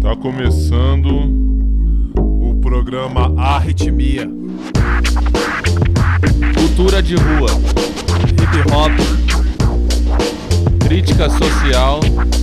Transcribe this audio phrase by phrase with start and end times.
[0.00, 1.08] Tá começando
[2.16, 4.28] o programa Arritmia.
[6.54, 7.50] Cultura de rua,
[8.26, 8.92] hip hop,
[10.86, 12.00] crítica social,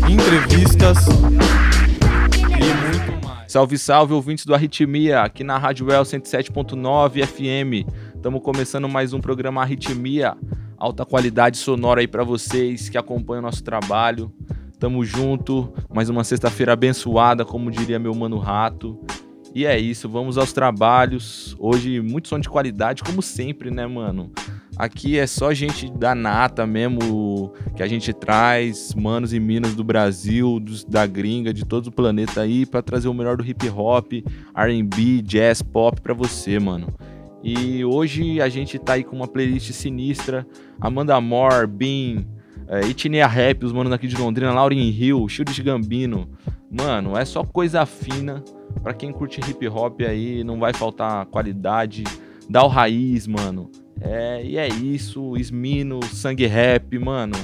[0.09, 1.07] entrevistas
[2.49, 3.24] e muito.
[3.55, 7.89] Salve, salve, ouvintes do Arritmia, aqui na Rádio El 107.9 FM.
[8.13, 10.35] Estamos começando mais um programa Arritmia,
[10.75, 14.29] alta qualidade sonora aí para vocês que acompanham o nosso trabalho.
[14.77, 18.99] Tamo junto, mais uma sexta-feira abençoada, como diria meu mano Rato.
[19.53, 21.55] E é isso, vamos aos trabalhos.
[21.57, 24.33] Hoje, muito som de qualidade, como sempre, né, mano?
[24.77, 29.85] Aqui é só gente da nata mesmo que a gente traz, manos e minas do
[29.85, 33.69] Brasil, dos, da gringa, de todo o planeta aí, para trazer o melhor do hip
[33.69, 34.11] hop,
[34.53, 36.93] RB, jazz, pop para você, mano.
[37.41, 40.45] E hoje a gente tá aí com uma playlist sinistra:
[40.81, 42.25] Amanda Moore, Bean,
[42.67, 46.27] é, Etnia Rap, os manos aqui de Londrina, Lauren Hill, Shield Gambino.
[46.69, 48.43] Mano, é só coisa fina.
[48.83, 52.03] Pra quem curte hip hop aí, não vai faltar qualidade.
[52.49, 53.71] Dá o raiz, mano.
[54.01, 57.35] É, e é isso, Esmino, Sangue Rap, mano.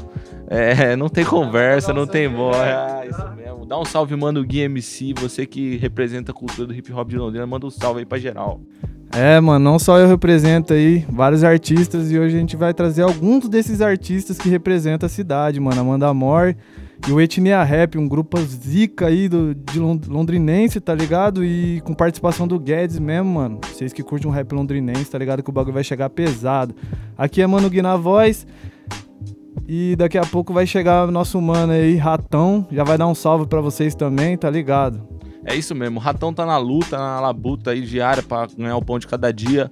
[0.48, 2.58] É, não tem conversa, não tem voz.
[2.58, 3.66] É, isso mesmo.
[3.66, 7.18] Dá um salve, mano, Gui MC, você que representa a cultura do hip hop de
[7.18, 8.60] Londrina, manda um salve aí pra geral.
[9.14, 13.02] É, mano, não só eu represento aí vários artistas e hoje a gente vai trazer
[13.02, 15.82] alguns desses artistas que representam a cidade, mano.
[15.82, 16.56] Amanda Amor
[17.08, 21.44] e o Etnia Rap, um grupo zica aí do, de londrinense, tá ligado?
[21.44, 23.60] E com participação do Guedes mesmo, mano.
[23.72, 25.42] Vocês que curtem um rap londrinense, tá ligado?
[25.42, 26.76] Que o bagulho vai chegar pesado.
[27.18, 28.46] Aqui é Mano Gui na voz.
[29.68, 32.68] E daqui a pouco vai chegar nosso mano aí, Ratão.
[32.72, 35.02] Já vai dar um salve para vocês também, tá ligado?
[35.44, 38.86] É isso mesmo, o Ratão tá na luta, na labuta aí diária pra ganhar o
[38.86, 39.72] pão de cada dia,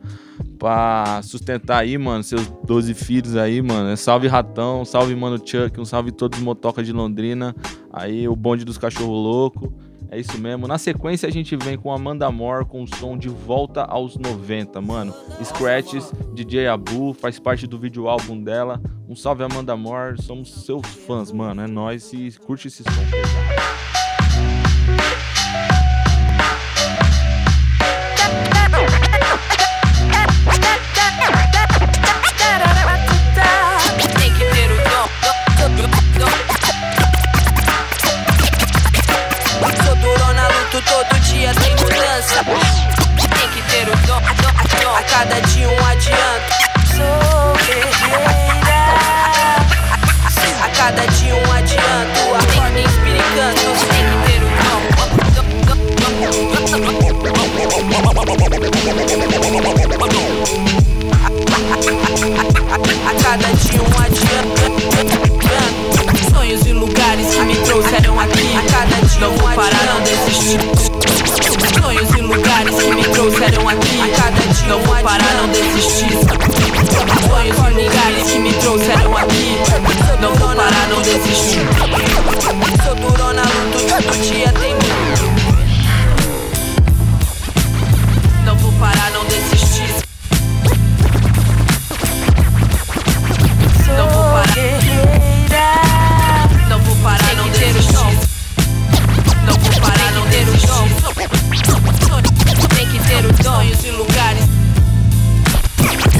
[0.58, 3.90] pra sustentar aí, mano, seus 12 filhos aí, mano.
[3.90, 7.56] É salve Ratão, salve Mano Chuck, um salve todos os motoca de Londrina,
[7.94, 9.72] aí o bonde dos cachorro louco.
[10.12, 10.68] É isso mesmo.
[10.68, 14.82] Na sequência a gente vem com Amanda Moore com o som de volta aos 90,
[14.82, 15.14] mano.
[15.44, 18.82] Scratches, DJ Abu, faz parte do vídeo álbum dela.
[19.08, 21.62] Um salve Amanda Moore, somos seus fãs, mano.
[21.62, 22.90] É nós e curte esse som.
[40.82, 42.44] Todo dia tem mudança.
[42.44, 44.22] Tem que ter o dom,
[44.96, 46.54] a cada dia um adianto.
[46.96, 48.82] Sou guerreira.
[50.64, 52.36] A cada dia um adianto.
[52.36, 53.62] Acorda inspirando.
[53.90, 54.50] Tem que ter o
[59.84, 59.89] dom.
[67.80, 68.56] Me trouxeram aqui.
[68.58, 70.60] A cada dia não vou parar, não desistir.
[71.82, 74.02] Sonhos e lugares que me trouxeram aqui.
[74.02, 76.10] A cada dia não vou parar, não desistir.
[77.28, 79.58] Sonhos e lugares que me trouxeram aqui.
[80.20, 81.62] Não vou parar, não desistir.
[82.84, 84.76] Sou durona, luto todo dia tem
[88.46, 89.96] Não vou parar, não desistir.
[93.98, 94.89] Não vou parar
[99.50, 100.88] Não vou parar, não ter o som.
[102.76, 104.44] Tem que ter os sonhos e lugares.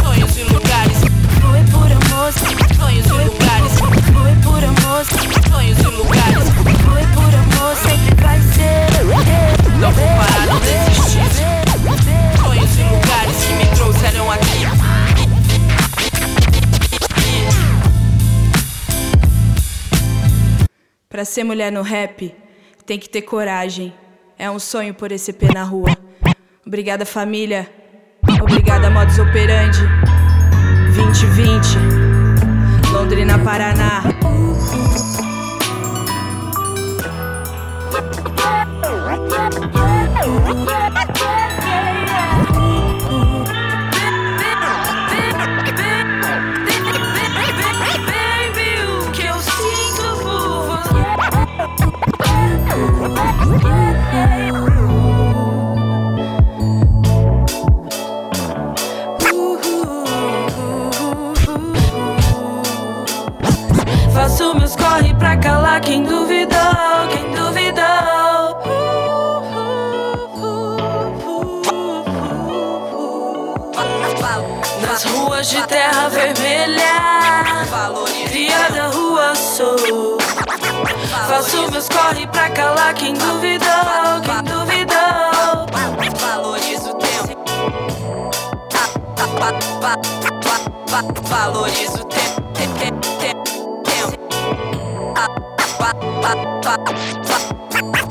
[0.04, 0.98] Sonhos e lugares.
[1.40, 2.34] Foi por amor.
[2.76, 3.74] Sonhos e lugares.
[3.78, 5.06] Foi por amor.
[5.52, 6.50] Sonhos e lugares.
[6.84, 8.90] Foi por amor, sempre vai ser.
[9.80, 11.22] Não vou parar, não desistir.
[12.42, 14.60] Sonhos e lugares que me trouxeram aqui.
[21.08, 22.34] Pra ser mulher no rap,
[22.90, 23.94] tem que ter coragem.
[24.36, 25.96] É um sonho por esse pé na rua.
[26.66, 27.70] Obrigada, família.
[28.42, 29.82] Obrigada, modus operandi.
[30.96, 31.78] 2020.
[32.92, 34.02] Londrina, Paraná.
[34.26, 34.50] Uhum.
[64.14, 66.58] Faço meus corre pra calar quem duvidou,
[67.12, 67.80] quem duvidou.
[74.82, 76.49] Nas ruas de terra vermelha.
[81.40, 83.66] Faço meus corre pra calar quem duvidou,
[84.26, 85.00] quem duvidou.
[86.20, 87.46] Valorizo o tempo.
[91.30, 92.42] Valorizo o tempo.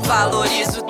[0.07, 0.88] Valorizo o tempo.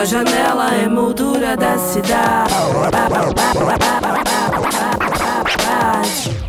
[0.00, 2.54] A janela é moldura da cidade.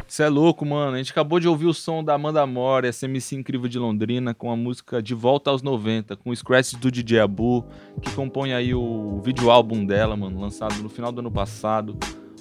[0.08, 0.96] Você é louco, mano.
[0.96, 4.34] A gente acabou de ouvir o som da Amanda Mora, essa MC incrível de Londrina,
[4.34, 7.66] com a música De Volta aos 90, com scratch do DJ Abu,
[8.02, 11.98] que compõe aí o vídeo álbum dela, mano, lançado no final do ano passado.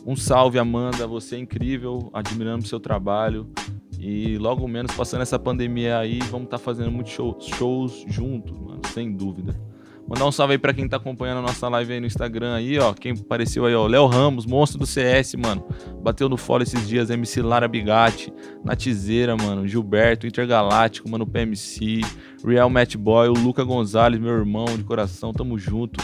[0.06, 3.50] Um salve, Amanda, você é incrível, admiramos seu trabalho.
[3.98, 8.56] E logo menos passando essa pandemia aí, vamos estar tá fazendo muitos shows, shows juntos,
[8.56, 9.69] mano, sem dúvida.
[10.10, 12.76] Mandar um salve aí pra quem tá acompanhando a nossa live aí no Instagram aí,
[12.80, 12.92] ó.
[12.92, 13.86] Quem apareceu aí, ó.
[13.86, 15.64] Léo Ramos, monstro do CS, mano.
[16.02, 17.10] Bateu no follow esses dias.
[17.10, 18.32] MC Lara Bigatti,
[18.64, 19.68] Natizeira, mano.
[19.68, 22.00] Gilberto, Intergaláctico, mano, PMC.
[22.44, 25.32] Real Matt Boy, o Luca Gonzalez, meu irmão de coração.
[25.32, 26.02] Tamo junto.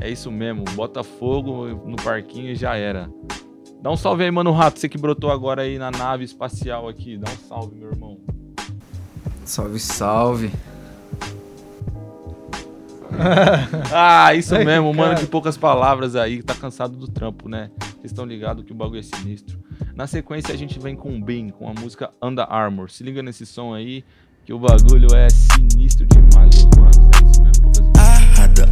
[0.00, 0.64] É isso mesmo.
[0.74, 3.08] Botafogo no parquinho e já era.
[3.80, 4.80] Dá um salve aí, mano, Rato.
[4.80, 7.16] Você que brotou agora aí na nave espacial aqui.
[7.16, 8.18] Dá um salve, meu irmão.
[9.44, 10.50] Salve, salve.
[13.92, 17.70] ah, isso Ai, mesmo, mano de poucas palavras aí, tá cansado do trampo, né?
[17.80, 19.58] Vocês estão ligados que o bagulho é sinistro.
[19.94, 22.90] Na sequência a gente vem com o Ben, com a música Under Armour.
[22.90, 24.04] Se liga nesse som aí,
[24.44, 26.98] que o bagulho é sinistro demais, manos.
[26.98, 28.66] É isso mesmo, I had the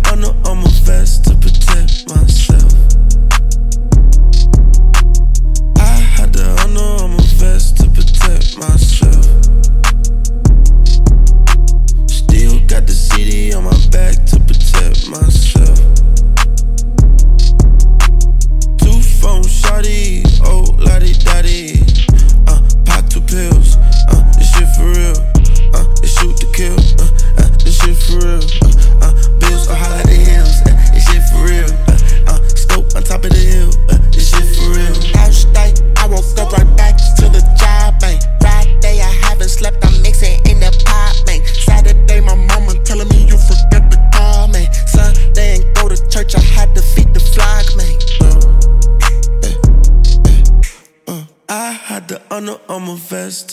[0.85, 2.75] vest to protect myself.
[5.79, 9.04] I had the Under Armour vest to protect myself.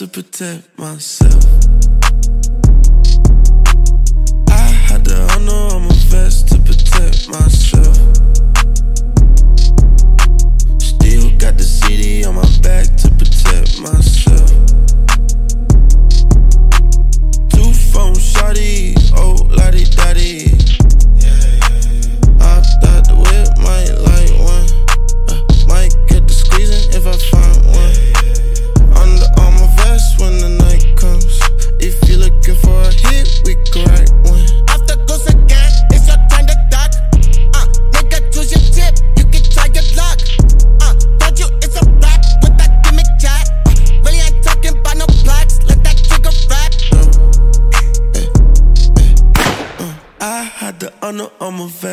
[0.02, 1.46] To protect myself.
[4.50, 7.81] I had the honor on my vest to protect myself.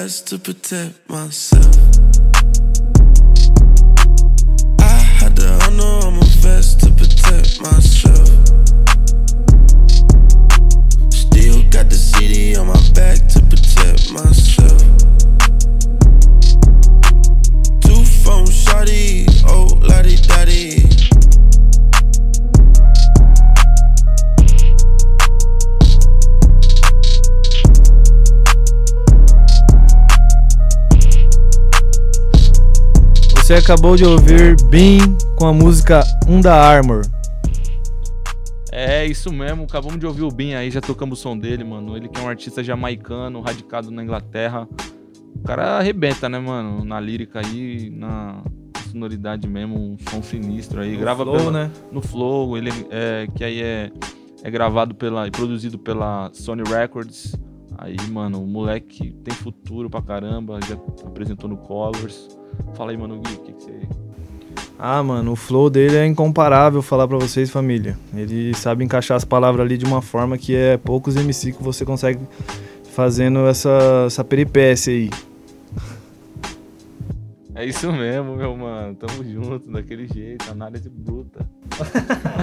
[0.08, 1.57] To protect myself.
[33.48, 37.00] Você acabou de ouvir Bean com a música Unda Armor.
[38.70, 41.96] É isso mesmo, acabamos de ouvir o Bean aí, já tocamos o som dele, mano.
[41.96, 44.68] Ele que é um artista jamaicano, radicado na Inglaterra.
[45.34, 46.84] O cara arrebenta, né, mano?
[46.84, 48.42] Na lírica aí, na
[48.92, 50.92] sonoridade mesmo, um som sinistro aí.
[50.92, 51.70] No Grava flow, pela, né?
[51.90, 53.90] no Flow, ele é, que aí é,
[54.42, 57.34] é gravado pela, e produzido pela Sony Records.
[57.78, 60.74] Aí, mano, o moleque tem futuro pra caramba, já
[61.06, 62.36] apresentou no Colors.
[62.74, 63.88] Fala aí, mano o que, que você.
[64.76, 67.96] Ah, mano, o flow dele é incomparável falar para vocês, família.
[68.12, 71.84] Ele sabe encaixar as palavras ali de uma forma que é poucos MC que você
[71.84, 72.20] consegue
[72.92, 75.10] fazendo essa, essa peripécia aí.
[77.58, 78.94] É isso mesmo, meu mano.
[78.94, 81.44] Tamo junto, daquele jeito, análise bruta.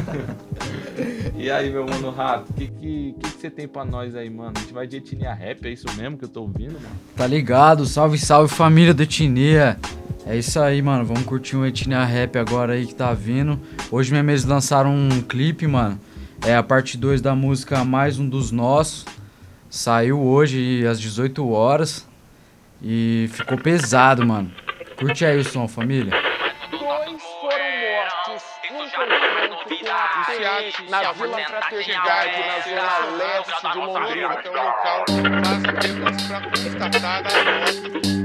[1.37, 4.29] e aí, meu mano Rato, o que, que, que, que você tem pra nós aí,
[4.29, 4.51] mano?
[4.57, 6.95] A gente vai de etnia rap, é isso mesmo que eu tô ouvindo, mano?
[7.15, 7.85] Tá ligado?
[7.85, 9.79] Salve, salve família do etnia.
[10.25, 11.05] É isso aí, mano.
[11.05, 13.57] Vamos curtir um etnia rap agora aí que tá vindo.
[13.89, 15.97] Hoje mesmo eles lançaram um clipe, mano.
[16.45, 19.05] É a parte 2 da música Mais Um dos Nossos.
[19.69, 22.05] Saiu hoje às 18 horas.
[22.83, 24.51] E ficou pesado, mano.
[24.97, 26.11] Curte aí o som, família.
[26.71, 34.29] Dois foram mortos num confronto com na Vila Fraternidade, na zona leste de Londrina.
[34.29, 35.05] Até o local
[35.43, 38.15] faz apenas para constatar a morte.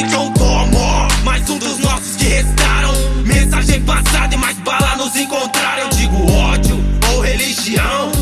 [0.00, 2.92] Então como mais um dos nossos que restaram
[3.24, 6.78] Mensagem passada e mais bala nos encontraram Eu digo ódio
[7.12, 8.17] ou religião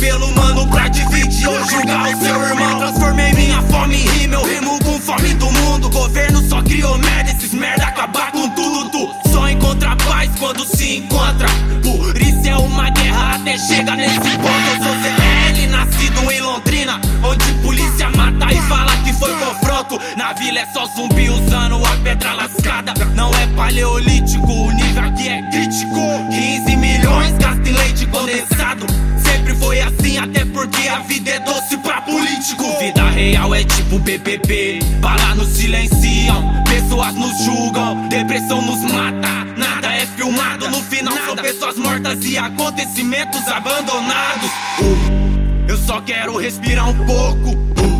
[0.00, 1.46] pelo mano pra dividir.
[1.46, 2.78] Ou julgar o seu irmão.
[2.78, 5.90] Transformei minha fome em rima, eu rimo com fome do mundo.
[5.90, 8.90] Governo só criou merda, esses merda acabar com tudo.
[8.90, 11.48] Tu Só encontra paz quando se encontra.
[11.82, 14.68] Por isso é uma guerra até chega nesse ponto.
[14.74, 19.69] Eu sou CL, nascido em Londrina Onde polícia mata e fala que foi confronto
[20.16, 22.92] Na vila é só zumbi usando a pedra lascada.
[23.14, 26.00] Não é paleolítico, o nível aqui é crítico.
[26.30, 28.86] 15 milhões gasta em leite condensado.
[29.24, 32.78] Sempre foi assim, até porque a vida é doce pra político.
[32.78, 39.92] Vida real é tipo BBB Bala nos silenciam, pessoas nos julgam Depressão nos mata, nada
[39.92, 44.50] é filmado No final são pessoas mortas e acontecimentos abandonados.
[44.80, 47.50] Uh, Eu só quero respirar um pouco.
[47.50, 47.99] Uh,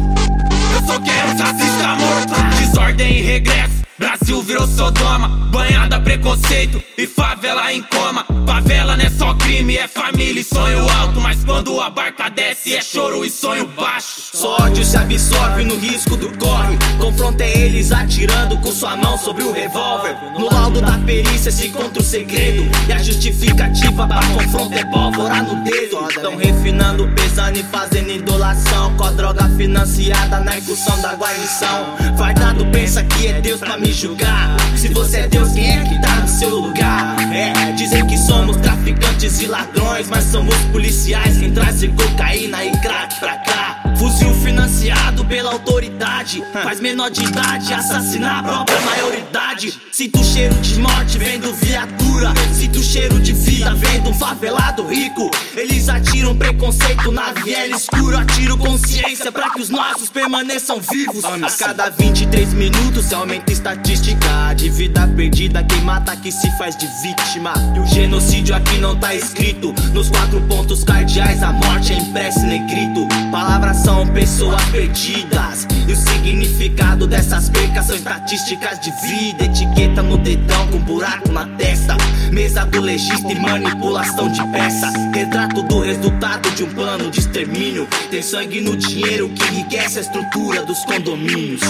[0.91, 7.83] só quero racista morto Desordem e regresso Brasil virou Sodoma, banhada preconceito e favela em
[7.83, 8.25] coma.
[8.47, 11.21] Favela não é só crime, é família e sonho alto.
[11.21, 14.31] Mas quando a barca desce, é choro e sonho baixo.
[14.33, 16.79] Só ódio se absorve no risco do corre.
[16.99, 20.17] Confronta eles atirando com sua mão sobre o revólver.
[20.39, 22.71] No laudo da perícia se encontra o segredo.
[22.89, 25.99] E a justificativa pra confronto é pólvora no dedo.
[26.23, 28.97] Tão refinando, pesando e fazendo idolação.
[28.97, 31.97] Com a droga financiada na incursão da guarnição.
[32.17, 34.57] Fardado pensa que é Deus pra me julgar.
[34.77, 37.17] Se você é Deus, quem é que tá no seu lugar?
[37.35, 43.19] É, dizem que somos traficantes e ladrões, mas somos policiais quem trazem cocaína e crack
[43.19, 43.80] pra cá.
[44.01, 49.79] Fuzil financiado pela autoridade, faz menor de idade assassinar a própria maioridade.
[49.93, 55.31] Sinto cheiro de morte vendo viatura, sinto cheiro de vida vendo um favelado rico.
[55.55, 61.23] Eles atiram preconceito na viela escura, atiro consciência pra que os nossos permaneçam vivos.
[61.23, 66.51] A cada 23 minutos se aumenta a estatística de vida perdida, quem mata que se
[66.57, 67.53] faz de vítima.
[67.77, 72.41] E o genocídio aqui não tá escrito nos quatro pontos cardeais, a morte é impressa
[72.41, 73.07] negrito.
[73.31, 75.67] Palavras são pessoas perdidas.
[75.87, 79.45] E o significado dessas percas são estatísticas de vida.
[79.45, 81.97] Etiqueta no dedão com buraco na testa.
[82.33, 87.87] Mesa do legista e manipulação de peça Retrato do resultado de um plano de extermínio.
[88.11, 91.61] Tem sangue no dinheiro que enriquece a estrutura dos condomínios.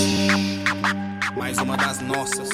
[1.36, 2.48] Mais uma das nossas.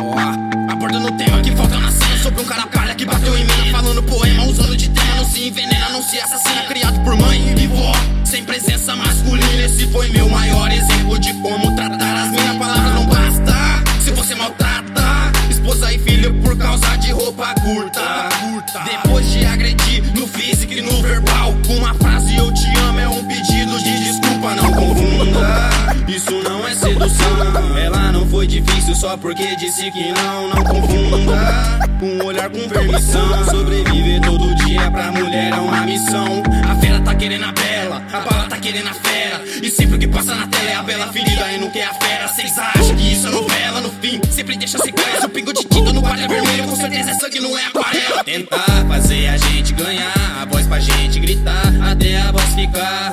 [0.00, 2.16] Ó, abordando o tema que falta na cena.
[2.18, 3.70] Sobre um cara palha que bateu em mim.
[3.70, 6.64] Falando poema, usando de tema Não se envenena, não se assassina.
[6.64, 7.92] Criado por mãe e vó
[29.22, 31.78] porque disse que não Não confunda.
[32.02, 33.44] Um olhar com permissão.
[33.48, 36.42] Sobreviver todo dia pra mulher é uma missão.
[36.68, 39.40] A fera tá querendo a bela A bala tá querendo a fera.
[39.62, 42.28] E sempre que passa na tela é a bela ferida e não quer a fera.
[42.28, 43.80] Cês acham que isso é novela?
[43.80, 47.10] No fim Sempre deixa sequência O pingo de tinta no quadro é vermelho Com certeza
[47.10, 48.24] é sangue, não é aquarela.
[48.24, 53.11] Tentar fazer a gente ganhar A voz pra gente gritar Até a voz ficar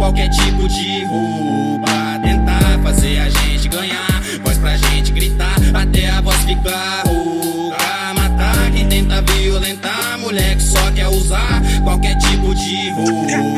[0.00, 2.18] qualquer tipo de roupa.
[2.22, 4.22] Tentar fazer a gente ganhar.
[4.42, 7.76] Voz pra gente gritar Até a voz ficar rouca.
[8.14, 13.49] Matar quem tenta violentar Mulher que só quer usar qualquer tipo de roupa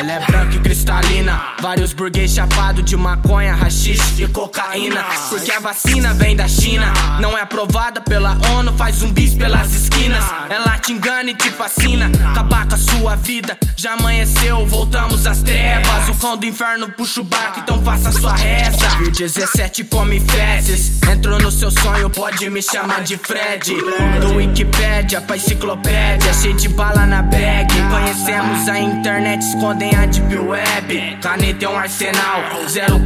[0.00, 1.38] Ela é branca e cristalina.
[1.60, 5.04] Vários burguês chapados de maconha, rachixe e cocaína.
[5.28, 6.90] Porque a vacina vem da China.
[7.20, 10.24] Não é aprovada pela ONU, faz zumbis pelas esquinas.
[10.48, 13.58] Ela te engana e te fascina, acabar com a sua vida.
[13.76, 16.08] Já amanheceu, voltamos às trevas.
[16.08, 18.88] O cão do inferno puxa o barco, então faça sua reza.
[19.06, 20.98] O 17 come fezes.
[21.10, 23.74] Entrou no seu sonho, pode me chamar de Fred.
[24.22, 27.68] Do Wikipédia pra enciclopédia, cheio de bala na bag.
[27.90, 31.18] Conhecemos a internet, escondem a deep web.
[31.20, 32.42] Caneta é um arsenal,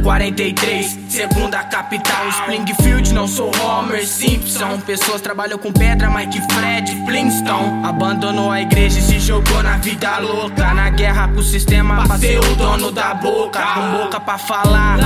[0.03, 2.27] 043, segunda capital.
[2.29, 4.79] Springfield, não sou Homer Simpson.
[4.79, 7.85] Pessoas trabalham com pedra, Mike Fred Flintstone.
[7.85, 10.73] Abandonou a igreja e se jogou na vida louca.
[10.73, 13.61] Na guerra com o sistema, pra ser o dono da boca.
[13.61, 14.97] Com boca pra falar.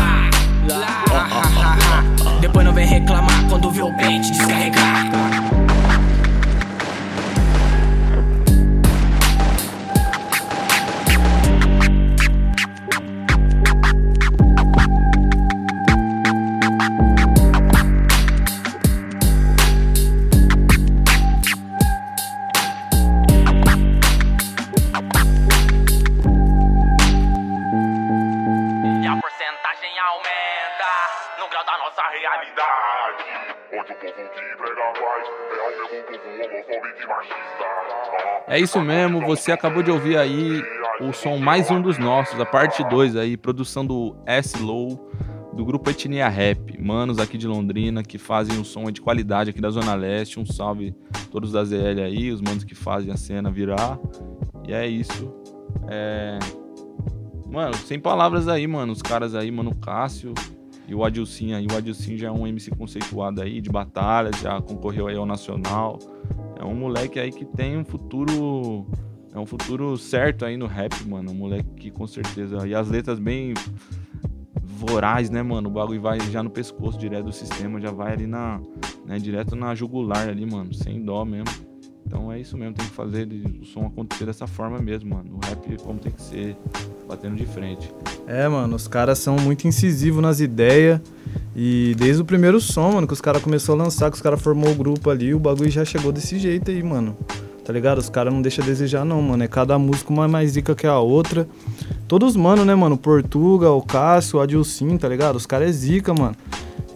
[2.41, 5.68] Depois não vem reclamar quando vê o pente descarregar.
[38.59, 40.61] É isso mesmo, você acabou de ouvir aí
[40.99, 45.09] o som mais um dos nossos, a parte 2 aí, produção do S-Low,
[45.53, 49.61] do grupo Etnia Rap, manos aqui de Londrina que fazem um som de qualidade aqui
[49.61, 50.41] da Zona Leste.
[50.41, 50.93] Um salve
[51.31, 53.97] todos da ZL aí, os manos que fazem a cena virar.
[54.67, 55.33] E é isso.
[55.87, 56.37] É...
[57.49, 58.91] Mano, sem palavras aí, mano.
[58.91, 60.33] Os caras aí, mano, Cássio
[60.89, 61.67] e o Adilcin aí.
[61.72, 66.00] O Adilcin já é um MC conceituado aí, de batalha, já concorreu aí ao Nacional.
[66.58, 68.88] É um moleque aí que tem um futuro.
[69.31, 71.31] É um futuro certo aí no rap, mano.
[71.31, 72.67] Um moleque que com certeza.
[72.67, 73.53] E as letras bem
[74.63, 75.69] voraz, né, mano?
[75.69, 78.60] O bagulho vai já no pescoço direto do sistema, já vai ali na.
[79.05, 80.74] Né, direto na jugular ali, mano.
[80.74, 81.68] Sem dó mesmo.
[82.09, 83.27] Então é isso mesmo, tem que fazer
[83.61, 85.29] o som acontecer dessa forma mesmo, mano.
[85.35, 86.57] O rap como tem que ser,
[87.07, 87.93] batendo de frente.
[88.25, 91.00] É, mano, os caras são muito incisivos nas ideias.
[91.55, 94.41] E desde o primeiro som, mano, que os caras começaram a lançar, que os caras
[94.41, 97.15] formou o grupo ali, o bagulho já chegou desse jeito aí, mano.
[97.63, 98.00] Tá ligado?
[98.00, 99.43] Os caras não deixam a desejar, não, mano.
[99.43, 101.48] É cada música uma mais rica que a outra.
[102.07, 102.98] Todos, mano, né, mano?
[102.98, 105.35] Portuga, o Cássio, o Adilcin, tá ligado?
[105.35, 106.35] Os caras é zica, mano.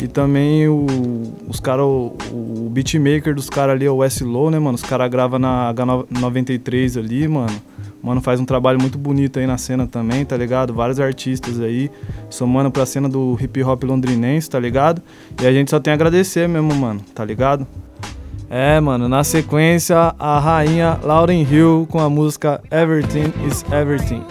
[0.03, 0.85] E também o,
[1.47, 4.75] os caras, o, o beatmaker dos caras ali é o S-Low, né, mano?
[4.75, 7.55] Os caras gravam na H93 ali, mano.
[8.03, 10.73] Mano, faz um trabalho muito bonito aí na cena também, tá ligado?
[10.73, 11.89] Vários artistas aí,
[12.29, 15.01] somando pra cena do hip hop londrinense, tá ligado?
[15.41, 17.65] E a gente só tem a agradecer mesmo, mano, tá ligado?
[18.49, 23.63] É, mano, na sequência, a rainha Lauren Hill com a música Everything is.
[23.71, 24.21] Everything,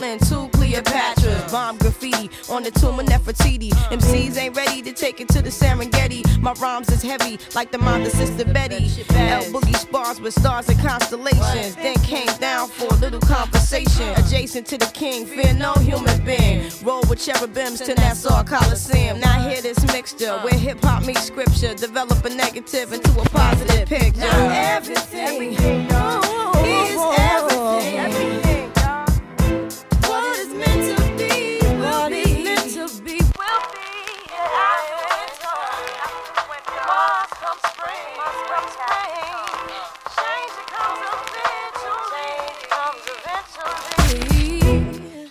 [0.00, 1.50] than two Cleopatras.
[1.50, 3.70] Bomb graffiti on the tomb of Nefertiti.
[3.90, 6.22] MCs ain't ready to take it to the Serengeti.
[6.40, 8.84] My rhymes is heavy like the mind of Sister Betty.
[9.14, 11.74] L Boogie spars with stars and constellations.
[11.76, 14.08] Then came down for a little conversation.
[14.16, 16.70] Adjacent to the king, fear no human being.
[16.82, 19.20] Roll with cherubims to Nassau Coliseum.
[19.20, 21.74] Now hear this mixture where hip hop meets scripture.
[21.74, 24.20] Develop a negative into a positive picture.
[24.20, 28.41] Now everything, is everything.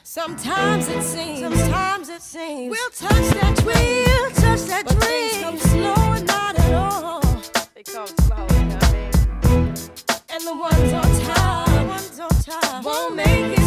[0.03, 5.03] Sometimes it seems, sometimes it seems we'll touch that dream, we'll touch that but.
[5.03, 7.21] Things come slow and not at all.
[7.73, 9.73] They come slow, you know what I mean?
[10.29, 13.60] And the ones on time, the ones on top won't make it.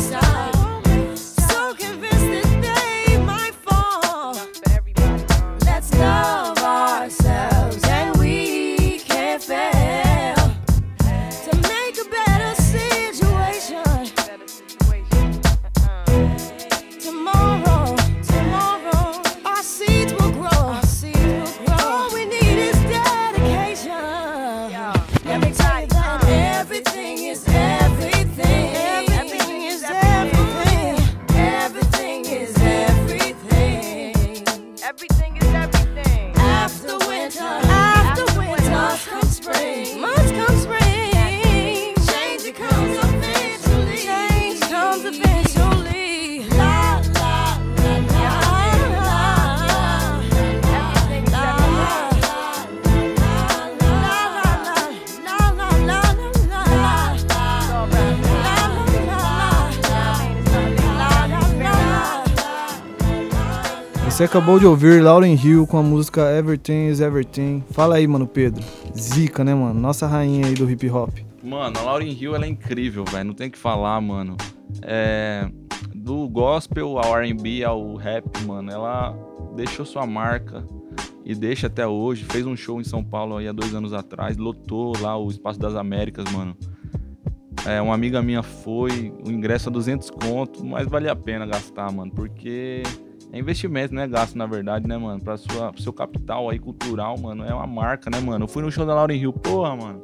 [64.15, 67.65] Você acabou de ouvir Lauren Hill com a música Everything is Everything.
[67.73, 68.63] Fala aí, mano, Pedro.
[68.97, 69.75] Zica, né, mano?
[69.81, 71.11] Nossa rainha aí do hip hop.
[71.43, 73.25] Mano, a Lauryn Hill, ela é incrível, velho.
[73.25, 74.37] Não tem o que falar, mano.
[74.83, 75.51] É...
[75.93, 79.19] Do gospel ao R&B ao rap, mano, ela
[79.57, 80.65] deixou sua marca
[81.25, 82.23] e deixa até hoje.
[82.23, 85.59] Fez um show em São Paulo aí há dois anos atrás, lotou lá o Espaço
[85.59, 86.57] das Américas, mano.
[87.67, 91.91] É, uma amiga minha foi, o ingresso a 200 conto, mas vale a pena gastar,
[91.91, 92.85] mano, porque
[93.35, 94.07] é investimento, né?
[94.07, 95.21] Gasto, na verdade, né, mano?
[95.21, 98.45] Pra sua, pro seu capital aí cultural, mano, é uma marca, né, mano?
[98.45, 100.01] Eu fui no show da Lauryn Hill, porra, mano.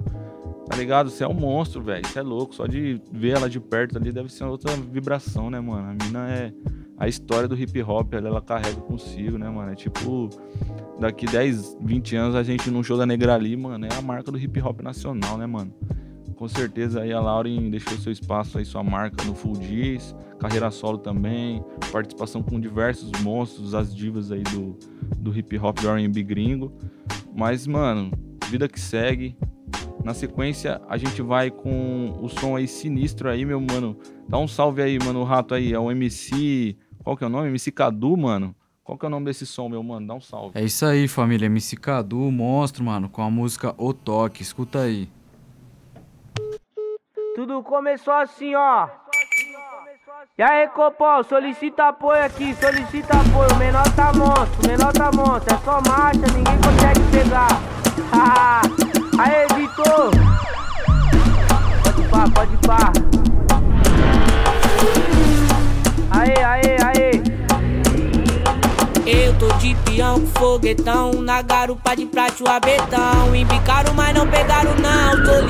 [0.68, 1.10] Tá ligado?
[1.10, 2.04] Você é um monstro, velho.
[2.06, 2.54] Você é louco.
[2.54, 5.90] Só de ver ela de perto ali deve ser outra vibração, né, mano?
[5.90, 6.52] A mina é.
[6.98, 9.72] A história do hip hop, ela, ela carrega consigo, né, mano?
[9.72, 10.28] É tipo.
[10.98, 14.38] Daqui 10, 20 anos a gente num show da Negrali, mano, é a marca do
[14.38, 15.72] hip hop nacional, né, mano?
[16.36, 20.70] Com certeza aí a Lauren deixou seu espaço aí, sua marca no Full Diz, carreira
[20.70, 24.76] solo também, participação com diversos monstros, as divas aí do,
[25.18, 26.72] do hip hop do R&B gringo.
[27.36, 28.10] Mas, mano,
[28.48, 29.36] vida que segue.
[30.02, 33.98] Na sequência, a gente vai com o som aí sinistro aí, meu mano.
[34.26, 35.74] Dá um salve aí, mano, o rato aí.
[35.74, 36.74] É o MC.
[37.04, 37.48] Qual que é o nome?
[37.48, 38.56] MC Cadu, mano.
[38.82, 40.06] Qual que é o nome desse som, meu mano?
[40.06, 40.58] Dá um salve.
[40.58, 41.46] É isso aí, família.
[41.46, 44.42] MC Cadu, monstro, mano, com a música O Toque.
[44.42, 45.06] Escuta aí.
[47.34, 48.88] Tudo começou assim, ó.
[50.36, 53.50] E aí, Copom, solicita apoio aqui, solicita apoio.
[53.54, 55.54] O menor tá monstro, o menor tá monstro.
[55.54, 57.48] É só marcha, ninguém consegue pegar.
[59.18, 60.10] Aê, Vitor!
[61.82, 62.92] Pode pá, pode pá.
[66.10, 67.30] Aê, aê, aê.
[69.06, 74.24] Eu tô de peão com foguetão Na garupa de prate o abetão Embicaram, mas não
[74.28, 75.48] pegaram não do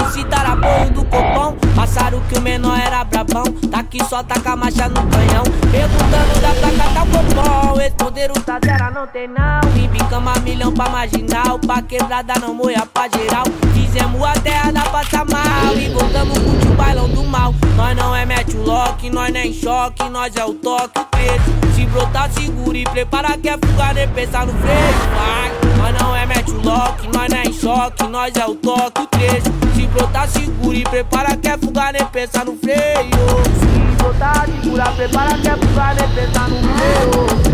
[1.93, 3.43] Passaram que o menor era brabão.
[3.69, 5.43] Tá aqui só taca marcha no canhão.
[5.73, 9.61] Perguntando da placa tá o copão Responderam tá zero, não tem não.
[9.77, 11.59] Embicamos a milhão pra marginal.
[11.59, 13.43] Pra quebrada não moia pra geral.
[13.75, 15.75] Fizemos a terra da passa mal.
[15.77, 17.53] E voltamos com o bailão do mal.
[17.81, 18.25] Nós não é
[18.55, 22.85] o lock, nós nem choque Nós é o toque, o trecho Se brotar segura e
[22.85, 24.77] prepara que é fuga nem pensar no freio.
[25.17, 29.07] Vai, nós não é o lock, nós não é choque Nós é o toque, o
[29.07, 33.11] trecho Se brotar segura e prepara que é fuga nem pensar no freio
[33.59, 37.51] Se brotar segura, prepara que é fuga nem pensar no freio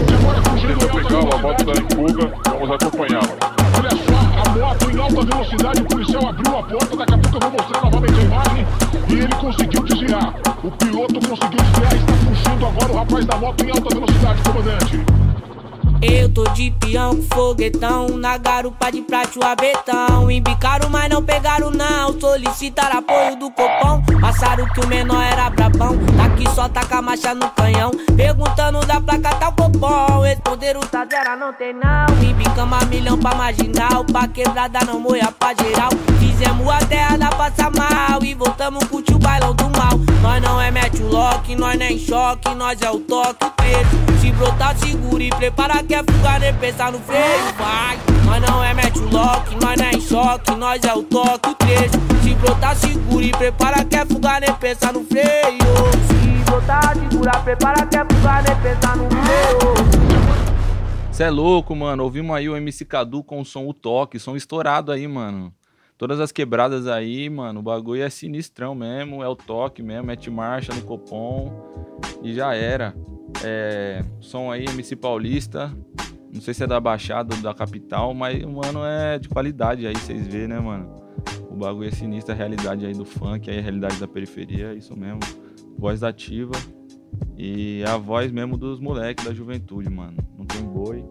[0.67, 3.57] Polícia Federal, a moto tá em fuga, vamos acompanhá-la.
[3.79, 7.37] Olha só, a moto em alta velocidade, o policial abriu a porta, daqui a pouco
[7.37, 8.67] eu vou mostrar novamente a imagem.
[9.09, 10.35] E ele conseguiu desviar.
[10.65, 15.16] O piloto conseguiu desviar, está puxando agora o rapaz da moto em alta velocidade, comandante.
[16.09, 20.31] Eu tô de peão com foguetão Na garupa de prate o abetão.
[20.31, 22.19] Embicaram, mas não pegaram não.
[22.19, 24.03] Solicitaram apoio do copão.
[24.21, 25.97] Passaram que o menor era brabão.
[26.17, 27.91] Daqui só taca a marcha no canhão.
[28.17, 30.21] Perguntando da placa tá o copão.
[30.21, 32.07] Responderam tá zero, não tem não.
[32.23, 34.05] Embicamos a milhão pra marginal.
[34.05, 35.91] Pra quebrada não moia pra geral.
[36.21, 38.23] Fizemos a terra da passa mal.
[38.23, 39.99] E voltamos curtir o bailão do mal.
[40.23, 42.55] Nós não é o lock, nós nem choque.
[42.55, 46.55] Nós é o toque, o trecho Se brotar segura e prepara que é fuga nem
[46.55, 47.23] pensar no freio
[47.59, 52.23] Vai, nós não é o lock, nós nem choque Nós é o toque, o trecho
[52.23, 55.25] Se brotar segura e prepara que é fuga nem pensar no freio
[56.07, 59.77] Se brotar segura, prepara que é fuga nem pensar no freio
[61.13, 62.03] Cê é louco, mano.
[62.05, 65.51] Ouvimos aí o MC Cadu com o som O Toque, som estourado aí, mano.
[65.97, 70.31] Todas as quebradas aí, mano, o bagulho é sinistrão mesmo, é o toque mesmo, mete
[70.31, 71.51] marcha no Copom
[72.23, 72.95] e já era.
[73.45, 75.73] É, som aí, MC Paulista.
[76.33, 79.95] Não sei se é da Baixada ou da capital, mas, mano, é de qualidade aí,
[79.95, 80.95] vocês vê, né, mano?
[81.51, 84.75] O bagulho é sinistro, a realidade aí do funk, aí a realidade da periferia, é
[84.75, 85.21] isso mesmo.
[85.79, 86.53] Voz ativa
[87.39, 90.17] e a voz mesmo dos moleques da juventude, mano.
[90.37, 91.05] Não tem boi.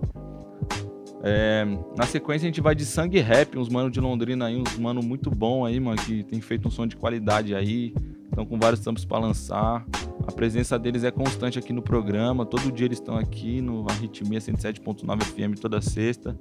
[1.23, 1.65] É,
[1.97, 5.01] na sequência a gente vai de sangue rap, uns mano de Londrina aí, uns mano
[5.01, 8.81] muito bom aí, mano, que tem feito um som de qualidade aí, estão com vários
[8.81, 9.83] tampos para lançar.
[10.27, 14.39] A presença deles é constante aqui no programa, todo dia eles estão aqui no Arritmia
[14.39, 16.37] 107.9 FM toda sexta.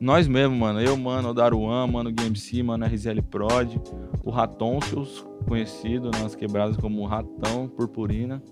[0.00, 3.76] Nós mesmo, mano, eu, mano, o Daruan, mano, o GMC, mano, RZL Prod,
[4.22, 8.42] o Ratoncios, conhecido nas quebradas como Ratão Purpurina.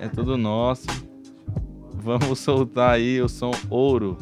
[0.00, 0.86] É tudo nosso.
[1.94, 4.18] Vamos soltar aí o som Ouro.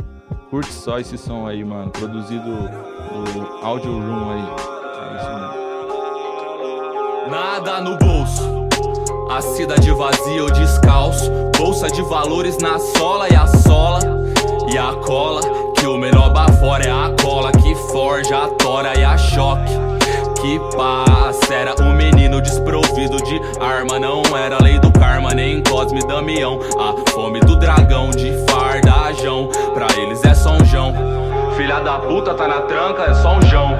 [0.48, 1.90] Curte só esse som aí, mano.
[1.90, 4.44] Produzido no Audio Room aí.
[5.00, 5.64] É isso mesmo.
[7.30, 8.53] Nada no bolso.
[9.34, 11.28] A cidade vazia ou descalço.
[11.58, 13.98] Bolsa de valores na sola e a sola
[14.72, 15.40] e a cola.
[15.76, 19.72] Que o melhor bafora é a cola que forja a tora e a choque.
[20.40, 23.98] Que passa, era um menino desprovido de arma.
[23.98, 26.60] Não era lei do karma, nem Cosme Damião.
[26.78, 29.48] A fome do dragão de fardajão.
[29.74, 30.94] Pra eles é São João.
[31.56, 33.74] Filha da puta tá na tranca, é só um jão.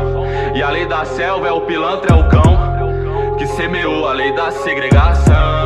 [0.52, 2.63] E a lei da selva é o pilantra, é o cão.
[3.46, 5.63] Semeou a lei da segregação.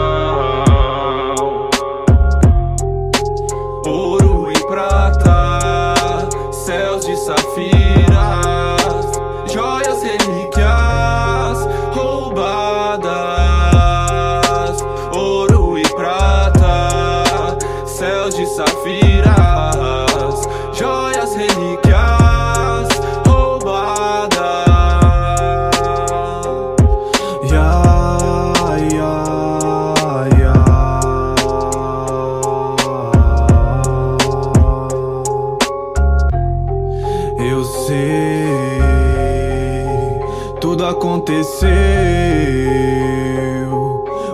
[41.29, 41.69] Aconteceu.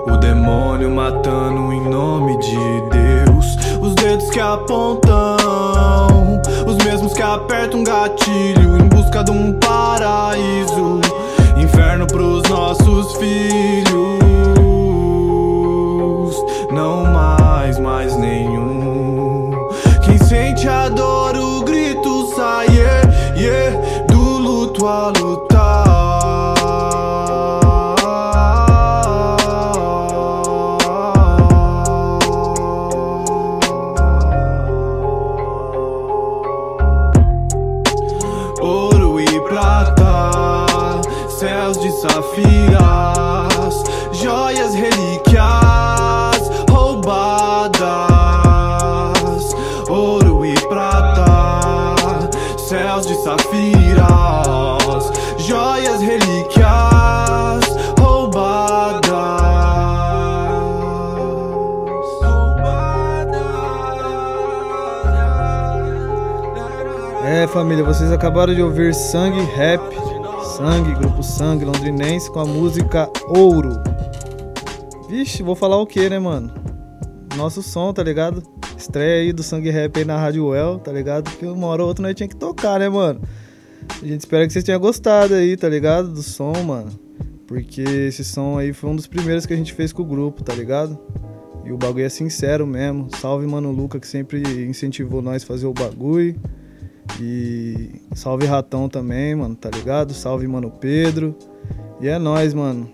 [0.07, 3.57] O demônio matando em nome de Deus.
[3.81, 11.01] Os dedos que apontam, os mesmos que apertam um gatilho em busca de um paraíso.
[11.57, 14.14] Inferno pros nossos filhos.
[68.25, 69.83] Acabaram de ouvir Sangue Rap,
[70.57, 73.75] Sangue, grupo Sangue londrinense com a música Ouro.
[75.11, 76.51] Vixe, vou falar o que, né, mano?
[77.37, 78.43] Nosso som, tá ligado?
[78.79, 81.25] Estreia aí do Sangue Rap aí na Rádio Well, tá ligado?
[81.31, 83.21] Porque uma hora ou outra nós tinha que tocar, né, mano?
[84.03, 86.09] A gente espera que vocês tenham gostado aí, tá ligado?
[86.09, 86.93] Do som, mano.
[87.47, 90.43] Porque esse som aí foi um dos primeiros que a gente fez com o grupo,
[90.43, 90.99] tá ligado?
[91.63, 93.07] E o bagulho é sincero mesmo.
[93.21, 96.41] Salve, mano, Luca, que sempre incentivou nós a fazer o bagulho.
[97.21, 100.13] E salve Ratão também, mano, tá ligado?
[100.13, 101.35] Salve, mano, Pedro.
[102.01, 102.89] E é nóis, mano.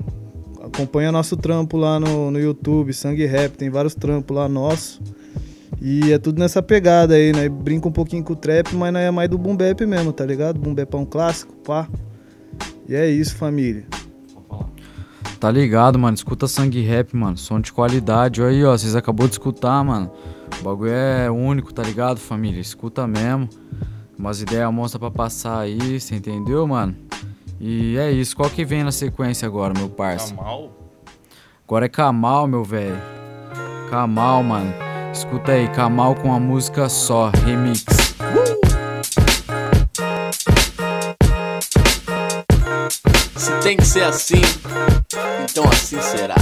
[0.62, 5.00] Acompanha nosso trampo lá no, no YouTube, Sangue Rap, tem vários trampos lá nossos.
[5.80, 7.48] E é tudo nessa pegada aí, né?
[7.48, 10.26] Brinca um pouquinho com o trap, mas não é mais do boom bap mesmo, tá
[10.26, 10.60] ligado?
[10.60, 11.88] Boom bap é um clássico, pá.
[12.86, 13.86] E é isso, família.
[15.40, 16.14] Tá ligado, mano?
[16.14, 17.38] Escuta sangue rap, mano.
[17.38, 18.42] Som de qualidade.
[18.42, 18.76] Olha aí, ó.
[18.76, 20.10] Vocês acabou de escutar, mano.
[20.60, 22.60] O bagulho é único, tá ligado, família?
[22.60, 23.48] Escuta mesmo.
[24.20, 26.94] Umas ideias monstra pra passar aí, você entendeu, mano?
[27.58, 28.36] E é isso.
[28.36, 30.34] Qual que vem na sequência agora, meu parça?
[30.34, 30.70] Kamal?
[31.66, 33.00] Agora é Kamal, meu velho.
[33.88, 34.74] Kamal, mano.
[35.10, 37.82] Escuta aí, Kamal com a música só, remix.
[43.36, 44.42] Se tem que ser assim,
[45.48, 46.34] então assim será.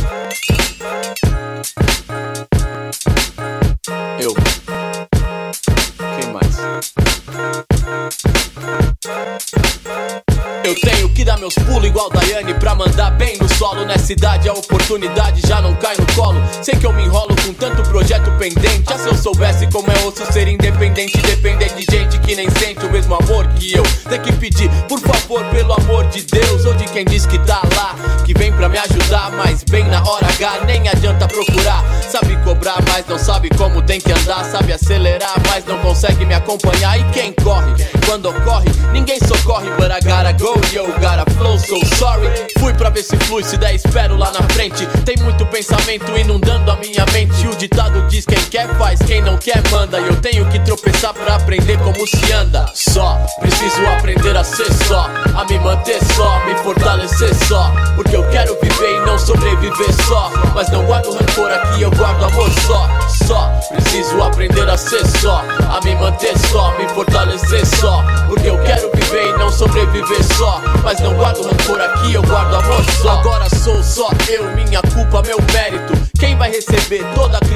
[11.48, 13.86] Meus pulos igual Daiane pra mandar bem no solo.
[13.86, 16.38] Nessa idade a oportunidade já não cai no colo.
[16.60, 18.84] Sei que eu me enrolo com tanto projeto pendente.
[18.86, 22.84] Já se eu soubesse como é osso ser independente, depender de gente que nem sente
[22.84, 23.82] o mesmo amor que eu.
[24.10, 27.62] Tem que pedir, por favor, pelo amor de Deus, ou de quem diz que tá
[27.74, 27.94] lá,
[28.26, 29.30] que vem pra me ajudar.
[29.32, 31.82] Mas bem na hora H, nem adianta procurar.
[32.06, 34.44] Sabe cobrar, mas não sabe como tem que andar.
[34.44, 37.00] Sabe acelerar, mas não consegue me acompanhar.
[37.00, 37.72] E quem corre,
[38.04, 39.70] quando ocorre, ninguém socorre.
[39.78, 42.28] But I gotta go, yo, gotta flow, so sorry.
[42.58, 44.86] Fui pra ver se flui, se der, espero lá na frente.
[45.04, 47.46] Tem muito pensamento inundando a minha mente.
[47.46, 50.00] O ditado diz: quem quer faz, quem não quer manda.
[50.00, 52.66] E eu tenho que tropeçar pra aprender como se anda.
[52.74, 57.72] Só preciso aprender a ser só, a me manter só, me fortalecer só.
[57.94, 60.30] Porque eu quero viver e não sobreviver só.
[60.54, 62.88] Mas não guardo rancor aqui, eu guardo amor só.
[63.26, 68.02] Só preciso aprender a ser só, a me manter só, me fortalecer só.
[68.26, 70.60] Porque eu quero viver e não sobreviver só.
[70.82, 73.20] Mas não guardo rancor aqui, eu guardo amor só.
[73.20, 75.92] Agora sou só eu, minha culpa, meu mérito.
[76.18, 77.47] Quem vai receber toda a?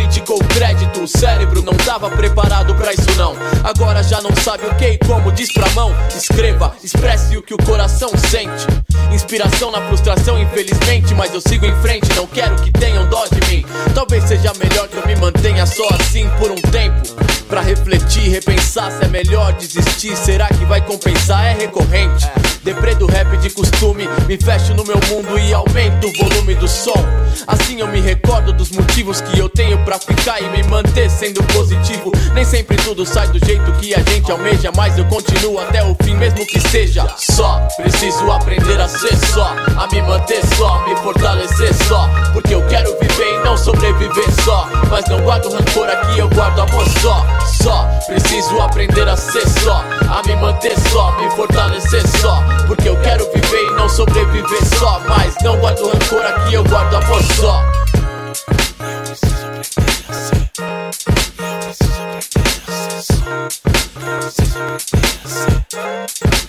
[1.02, 3.34] O cérebro não tava preparado pra isso não.
[3.64, 5.92] Agora já não sabe o que e como diz pra mão.
[6.16, 8.68] Escreva, expresse o que o coração sente.
[9.10, 11.12] Inspiração na frustração, infelizmente.
[11.16, 13.66] Mas eu sigo em frente, não quero que tenham dó de mim.
[13.96, 17.02] Talvez seja melhor que eu me mantenha só assim por um tempo.
[17.48, 20.16] Pra refletir, repensar se é melhor desistir.
[20.16, 21.44] Será que vai compensar?
[21.46, 22.30] É recorrente.
[22.62, 26.68] Deprê do rap de costume, me fecho no meu mundo e aumento o volume do
[26.68, 26.94] som.
[27.44, 31.42] Assim eu me recordo dos motivos que eu tenho pra ficar e me manter sendo
[31.44, 32.12] positivo.
[32.34, 35.96] Nem sempre tudo sai do jeito que a gente almeja, mas eu continuo até o
[36.02, 37.60] fim, mesmo que seja só.
[37.76, 42.08] Preciso aprender a ser só, a me manter só, me fortalecer só.
[42.32, 44.68] Porque eu quero viver e não sobreviver só.
[44.90, 47.26] Mas não guardo rancor aqui, eu guardo amor só.
[47.62, 52.42] Só preciso aprender a ser só, a me manter só, me fortalecer só.
[52.66, 55.00] Porque eu quero viver e não sobreviver só.
[55.08, 57.81] Mas não guardo rancor aqui, eu guardo amor só.
[63.22, 64.48] Sit,
[65.24, 66.41] sit.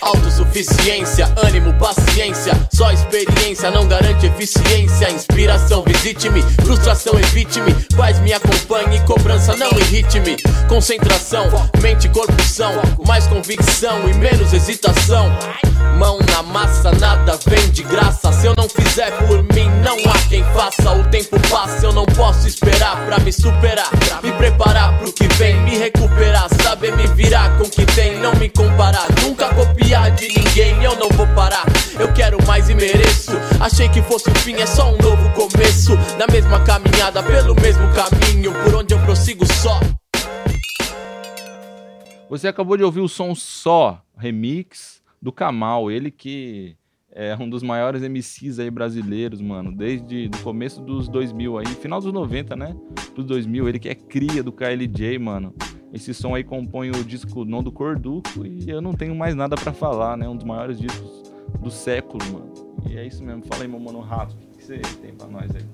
[0.00, 2.52] Autossuficiência, ânimo, paciência.
[2.72, 5.10] Só experiência não garante eficiência.
[5.10, 6.42] Inspiração, visite-me.
[6.64, 7.74] Frustração, evite-me.
[7.96, 9.00] Paz me acompanhe.
[9.00, 10.36] Cobrança, não irrite-me.
[10.68, 11.48] Concentração,
[11.82, 12.72] mente, corpo são.
[13.06, 15.30] Mais convicção e menos hesitação.
[15.98, 18.32] Mão na massa, nada vem de graça.
[18.32, 20.92] Se eu não fizer por mim, não há quem faça.
[20.92, 23.90] O tempo passa, eu não posso esperar pra me superar.
[24.22, 26.46] Me preparar pro que vem, me recuperar.
[26.62, 29.06] Saber me virar com o que tem, não me comparar.
[29.22, 31.64] Nunca copiar de ninguém, eu não vou parar.
[31.98, 33.32] Eu quero mais e mereço.
[33.58, 35.96] Achei que fosse o fim, é só um novo começo.
[36.18, 39.80] Na mesma caminhada, pelo mesmo caminho, por onde eu prossigo só.
[42.28, 46.76] Você acabou de ouvir o som Só, remix do Kamal, ele que
[47.10, 51.98] é um dos maiores MCs aí brasileiros, mano, desde o começo dos 2000 aí, final
[51.98, 52.76] dos 90, né?
[53.14, 55.54] Dos 2000, ele que é cria do KLJ, mano.
[55.92, 59.56] Esse som aí compõe o disco Non do Corduco e eu não tenho mais nada
[59.56, 60.28] pra falar, né?
[60.28, 62.52] Um dos maiores discos do século, mano.
[62.88, 63.42] E é isso mesmo.
[63.46, 65.64] Fala aí, meu mano Rato, o que você tem pra nós aí?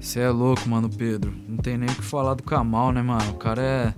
[0.00, 1.32] Você é louco, mano, Pedro.
[1.48, 3.30] Não tem nem o que falar do Kamal, né, mano?
[3.30, 3.94] O cara é.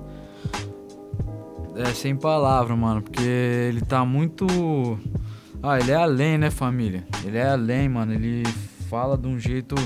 [1.77, 4.47] É sem palavra, mano, porque ele tá muito.
[5.63, 7.07] Ah, ele é além, né, família?
[7.25, 8.13] Ele é além, mano.
[8.13, 8.43] Ele
[8.89, 9.77] fala de um jeito.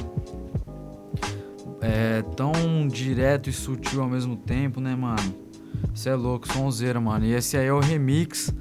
[1.82, 5.34] É tão direto e sutil ao mesmo tempo, né, mano?
[5.92, 7.24] Você é louco, sonzeira, mano.
[7.24, 8.54] E esse aí é o remix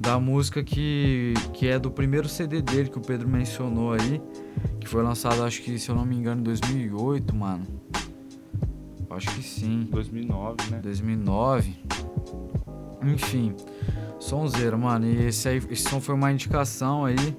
[0.00, 4.20] da música que, que é do primeiro CD dele que o Pedro mencionou aí.
[4.80, 7.66] Que foi lançado, acho que, se eu não me engano, em 2008, mano.
[9.10, 9.86] Acho que sim.
[9.90, 10.80] 2009, né?
[10.82, 11.76] 2009.
[13.02, 13.54] Enfim,
[14.18, 15.06] sonzeira, mano.
[15.06, 17.36] E esse, aí, esse som foi uma indicação aí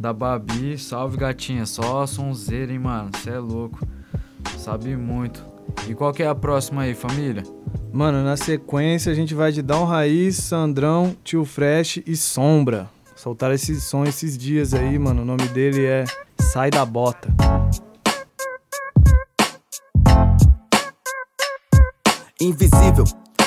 [0.00, 0.78] da Babi.
[0.78, 1.66] Salve, gatinha.
[1.66, 3.10] Só sonzeira, hein, mano.
[3.14, 3.78] Você é louco.
[4.58, 5.44] Sabe muito.
[5.88, 7.42] E qual que é a próxima aí, família?
[7.92, 12.88] Mano, na sequência a gente vai de Down Raiz, Sandrão, Tio Fresh e Sombra.
[13.14, 15.22] Soltaram esse som esses dias aí, mano.
[15.22, 16.04] O nome dele é
[16.40, 17.28] Sai da Bota.
[22.40, 23.04] Invisível,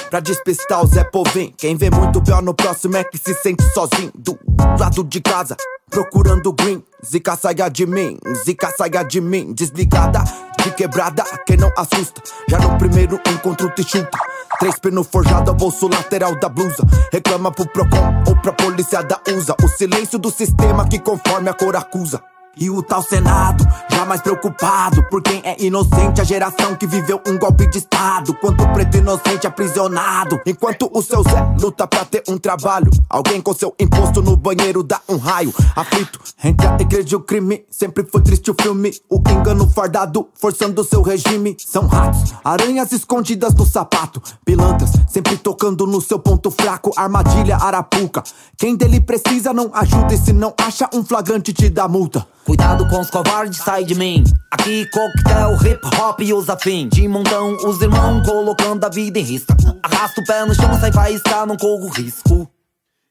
[0.09, 1.53] pra despistar o Zé Povim.
[1.57, 4.11] Quem vê muito pior no próximo é que se sente sozinho.
[4.15, 4.37] Do
[4.79, 5.55] lado de casa,
[5.89, 6.83] procurando green.
[7.05, 9.53] Zica saia de mim, zica saia de mim.
[9.53, 10.23] Desligada,
[10.63, 12.21] de quebrada, quem não assusta.
[12.49, 14.17] Já no primeiro encontro te chuta.
[14.59, 16.83] Três pino forjado ao bolso lateral da blusa.
[17.11, 19.55] Reclama pro Procon ou pra polícia da USA.
[19.63, 22.21] O silêncio do sistema que conforme a cor acusa.
[22.57, 27.37] E o tal Senado, jamais preocupado por quem é inocente, a geração que viveu um
[27.37, 28.33] golpe de Estado.
[28.35, 32.89] Quanto preto inocente aprisionado, enquanto o seu Zé luta pra ter um trabalho.
[33.09, 35.53] Alguém com seu imposto no banheiro dá um raio.
[35.75, 38.93] Aflito entre a igreja e o crime, sempre foi triste o filme.
[39.09, 41.57] O engano fardado, forçando seu regime.
[41.59, 44.21] São ratos, aranhas escondidas no sapato.
[44.45, 46.91] Pilantras, sempre tocando no seu ponto fraco.
[46.95, 48.23] Armadilha, arapuca.
[48.57, 52.25] Quem dele precisa não ajuda e se não acha um flagrante te dá multa.
[52.45, 54.23] Cuidado com os covardes, sai de mim.
[54.51, 56.87] Aqui coquetel, hip hop e os afim.
[56.87, 59.51] De montão, os irmãos colocando a vida em risco.
[59.81, 62.47] Arrasta o pé no chão, sai faísca, não corro risco.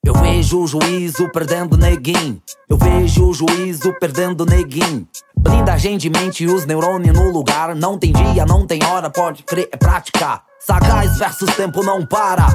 [0.07, 2.41] Eu vejo o juízo perdendo neguinho.
[2.69, 5.09] Eu vejo o juízo perdendo neguinho.
[5.37, 7.75] Blindagem de mente, os neurônios no lugar.
[7.75, 10.45] Não tem dia, não tem hora, pode crer, é praticar.
[10.61, 12.47] Sagaz versus tempo não para.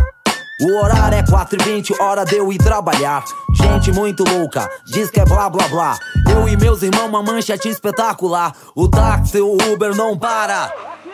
[0.61, 3.23] O horário é 4h20, hora de eu ir trabalhar.
[3.53, 5.97] Gente muito louca, diz que é blá blá blá.
[6.29, 8.53] Eu e meus irmãos, uma manchete espetacular.
[8.75, 10.69] O táxi, o Uber não para.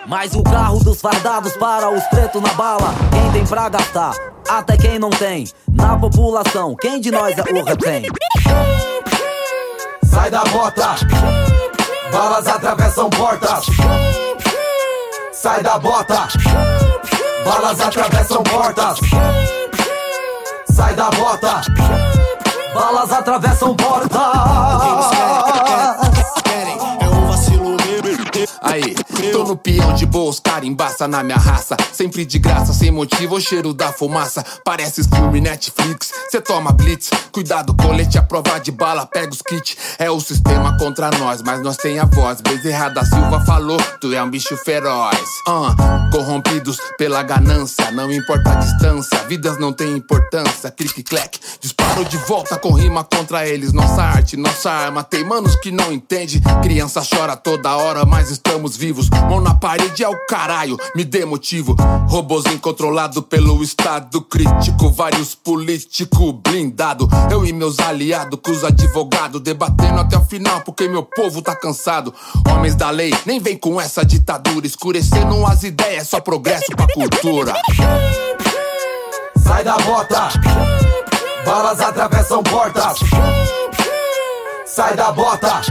[0.08, 2.92] Mas o carro dos fardados para os pretos na bala.
[3.12, 4.14] Quem tem pra gastar,
[4.50, 5.48] até quem não tem.
[5.72, 8.04] Na população, quem de nós é o retém?
[10.06, 10.96] Sai da bota,
[12.12, 13.66] balas atravessam portas.
[15.32, 16.28] Sai da bota,
[17.46, 19.00] balas atravessam portas.
[20.74, 21.62] Sai da bota,
[22.74, 24.22] balas atravessam portas.
[26.52, 26.66] É.
[28.62, 28.96] Aí,
[29.36, 31.76] tô no peão de boas, cara, embaça na minha raça.
[31.92, 34.46] Sempre de graça, sem motivo, o cheiro da fumaça.
[34.64, 37.10] Parece filme Netflix, cê toma blitz.
[37.34, 39.76] Cuidado, colete, a prova de bala, pega os kits.
[40.00, 42.40] É o sistema contra nós, mas nós tem a voz.
[42.40, 45.20] Bezerra da Silva falou, tu é um bicho feroz.
[45.46, 49.18] Ah, corrompidos pela ganância, não importa a distância.
[49.28, 51.38] Vidas não têm importância, clique-clack.
[51.60, 53.74] Disparo de volta com rima contra eles.
[53.74, 55.04] Nossa arte, nossa arma.
[55.04, 56.42] Tem manos que não entende.
[56.64, 59.10] Criança chora toda hora, mas estamos vivos.
[59.30, 61.76] Mão na parede é o caralho, me dê motivo.
[62.08, 64.92] Robozinho controlado pelo Estado crítico.
[64.92, 67.08] Vários políticos blindado.
[67.32, 71.56] Eu e meus aliados, com os advogados, debatendo até o final, porque meu povo tá
[71.56, 72.14] cansado.
[72.50, 74.66] Homens da lei, nem vem com essa ditadura.
[74.66, 77.54] Escurecendo as ideias, só progresso pra cultura.
[79.44, 80.30] Sai da bota,
[81.46, 83.00] balas atravessam portas.
[84.66, 85.62] Sai da bota,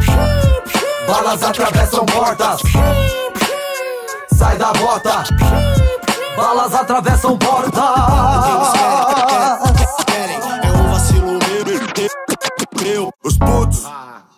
[1.06, 2.60] balas atravessam portas.
[4.36, 5.22] Sai da bota,
[6.36, 7.82] balas atravessam portas.
[10.10, 10.34] É.
[13.22, 13.84] Os putos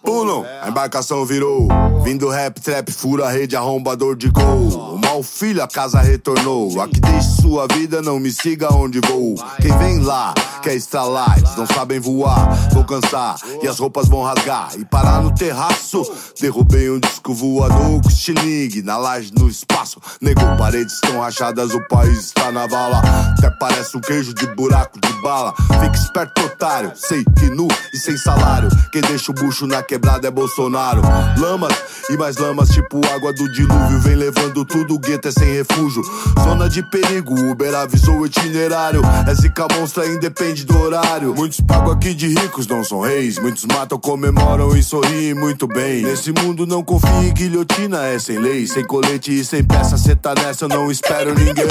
[0.07, 1.66] pulam, a embarcação virou.
[2.04, 4.94] Vindo rap, trap, fura rede, arrombador de gol.
[4.94, 6.80] O mal filho, a casa retornou.
[6.80, 9.34] Aqui deixe sua vida, não me siga onde vou.
[9.61, 10.32] Quem vem lá,
[10.62, 12.48] quer estralar, eles não sabem voar.
[12.72, 14.70] Vou cansar e as roupas vão rasgar.
[14.78, 16.09] E parar no terraço,
[16.40, 18.82] derrubei um disco voador com estilingue.
[18.82, 23.02] Na laje, no espaço, negou, paredes estão rachadas, o país está na bala.
[23.36, 25.52] Até parece um queijo de buraco de bala.
[25.57, 28.68] Fica esperto, otário, sei que nu e sem salário.
[28.92, 29.95] Quem deixa o bucho na quebrada
[30.26, 31.01] é Bolsonaro.
[31.38, 31.72] Lamas
[32.11, 34.01] e mais lamas, tipo água do dilúvio.
[34.01, 36.03] Vem levando tudo, o gueto é sem refúgio.
[36.42, 39.03] Zona de perigo, Uber avisou o itinerário.
[39.34, 41.34] Zica monstra, independe do horário.
[41.34, 43.38] Muitos pagam aqui de ricos, não são reis.
[43.38, 46.03] Muitos matam, comemoram e sorriem muito bem.
[46.03, 48.66] Nesse mundo não confia em guilhotina, é sem lei.
[48.66, 51.66] Sem colete e sem peça, cê tá nessa, não espero ninguém.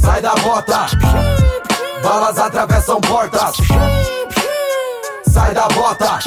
[0.00, 0.86] Sai da bota,
[2.02, 3.56] balas atravessam portas.
[5.36, 6.18] Sai da bota,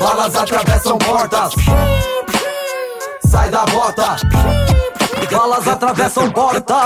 [0.00, 1.52] balas atravessam portas.
[3.28, 4.16] Sai da bota,
[5.30, 6.76] balas atravessam portas.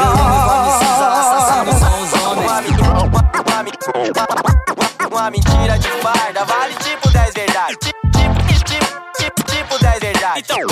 [5.09, 7.77] Uma mentira de farda vale tipo 10 verdades.
[7.79, 8.83] Tipo, tipo,
[9.17, 10.43] tipo, tipo 10 verdades.
[10.51, 10.67] Então,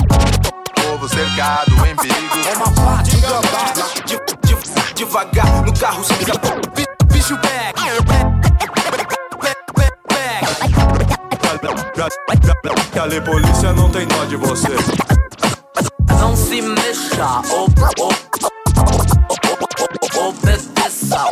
[0.75, 2.49] Povo cercado, em perigo.
[2.49, 3.21] é uma parte de
[4.03, 6.17] de, de, devagar no carro sem
[7.13, 7.37] bicho
[12.27, 12.91] back.
[12.93, 14.75] Cali polícia não tem dó de você.
[16.19, 17.67] Não se mexa, ou,
[17.99, 18.11] ou,
[20.19, 21.29] ou, obedeça.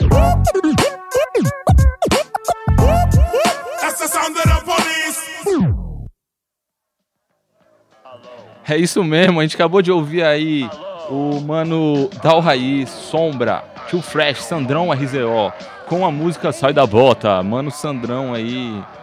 [4.02, 5.22] The sound the police.
[8.68, 10.68] É isso mesmo, a gente acabou de ouvir aí
[11.10, 15.54] o mano Dal Raiz, Sombra, Tio Fresh, Sandrão RZO,
[15.88, 19.01] com a música Sai da Bota, mano Sandrão aí, é,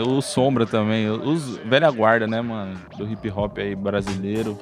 [0.00, 4.56] o Sombra também, os velha guarda, né, mano, do hip hop aí brasileiro.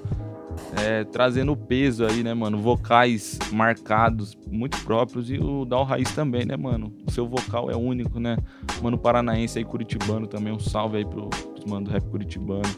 [0.76, 2.59] é, trazendo peso aí, né, mano?
[2.59, 5.31] Vocais marcados, muito próprios.
[5.31, 6.93] E o Dal Raiz também, né, mano?
[7.07, 8.37] O seu vocal é único, né?
[8.83, 10.53] Mano paranaense aí, curitibano também.
[10.53, 12.68] Um salve aí pro, pros mano do rap curitibano.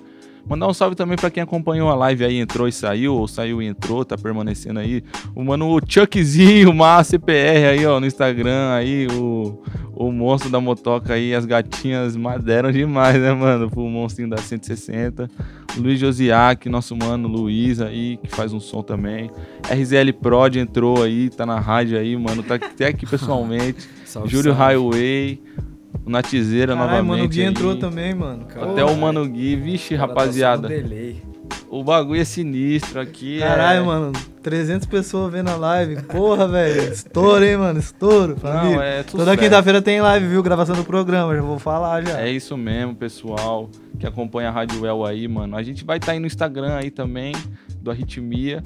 [0.47, 3.63] Mandar um salve também pra quem acompanhou a live aí, entrou e saiu, ou saiu
[3.63, 5.03] e entrou, tá permanecendo aí.
[5.35, 9.63] O mano Chuckzinho, o CPR aí, ó, no Instagram aí, o,
[9.95, 15.31] o monstro da motoca aí, as gatinhas maderam demais, né, mano, pro monstrinho da 160.
[15.77, 19.31] Luiz Josiak, nosso mano Luiz aí, que faz um som também.
[19.71, 23.89] RZL Prod entrou aí, tá na rádio aí, mano, tá até aqui pessoalmente.
[24.05, 24.75] Salve, Júlio salve.
[24.75, 25.41] Highway.
[26.05, 27.19] O Natizeira Caralho, novamente.
[27.19, 27.47] Mano Gui aí.
[27.47, 28.47] entrou também, mano.
[28.49, 30.69] Até o Mano Gui, vixe, rapaziada.
[30.69, 30.75] tá.
[31.71, 33.39] O bagulho é sinistro aqui.
[33.39, 33.83] Caralho, é...
[33.83, 36.03] mano, 300 pessoas vendo a live.
[36.03, 36.93] Porra, velho.
[36.93, 37.79] Estouro, hein, mano?
[37.79, 38.77] Estouro, família.
[38.77, 40.43] Não, é Toda quinta-feira tem live, viu?
[40.43, 42.21] Gravação do programa, já vou falar já.
[42.21, 45.57] É isso mesmo, pessoal que acompanha a Rádio El aí, mano.
[45.57, 47.33] A gente vai estar aí no Instagram aí também,
[47.81, 48.61] do Arritmia.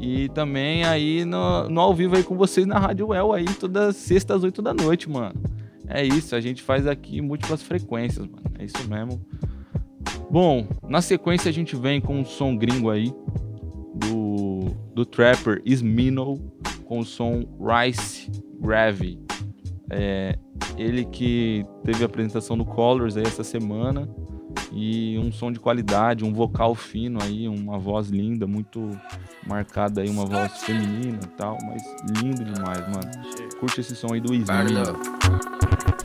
[0.00, 3.96] E também aí no, no ao vivo aí com vocês na Rádio El aí, todas
[3.96, 5.34] sextas às 8 da noite, mano.
[5.88, 8.42] É isso, a gente faz aqui múltiplas frequências, mano.
[8.58, 9.20] É isso mesmo.
[10.30, 13.12] Bom, na sequência a gente vem com um som gringo aí
[13.94, 16.36] do, do trapper Smino
[16.84, 18.30] com o som Rice
[18.60, 19.18] Gravy.
[19.90, 20.38] É,
[20.76, 24.06] ele que teve a apresentação no Colors aí essa semana
[24.72, 28.90] e um som de qualidade, um vocal fino aí, uma voz linda, muito
[29.46, 31.82] marcada aí, uma voz feminina e tal, mas
[32.22, 33.10] lindo demais, mano.
[33.58, 35.57] Curte esse som aí do Smino.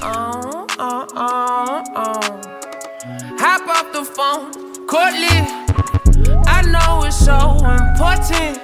[0.06, 2.20] Oh, oh, oh, oh.
[3.40, 4.52] Hop off the phone,
[4.86, 5.40] Courtly.
[6.46, 8.60] I know it's so important.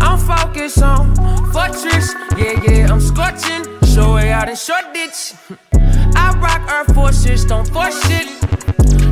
[0.00, 1.16] I'm focused on
[1.52, 2.14] Fortress.
[2.38, 3.64] Yeah, yeah, I'm scorching.
[3.84, 5.34] Show way out in short ditch.
[6.14, 8.28] I rock Air Forces, don't force it.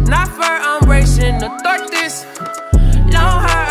[0.09, 1.49] Not fur, I'm racing the
[1.91, 2.25] this.
[3.11, 3.62] Blow her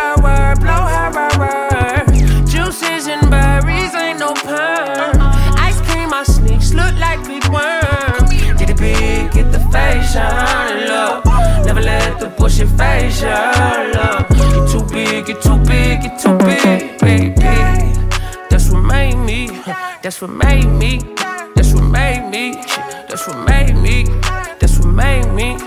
[10.12, 11.22] shine low.
[11.66, 13.52] Never let the bullshit face ya
[13.96, 14.28] love.
[14.30, 17.36] Get too big, get too big, get too big, big.
[18.50, 19.48] That's what made me.
[20.04, 21.00] That's what made me.
[21.56, 22.56] That's what made me.
[23.08, 24.06] That's what made me.
[24.60, 25.58] That's what made me.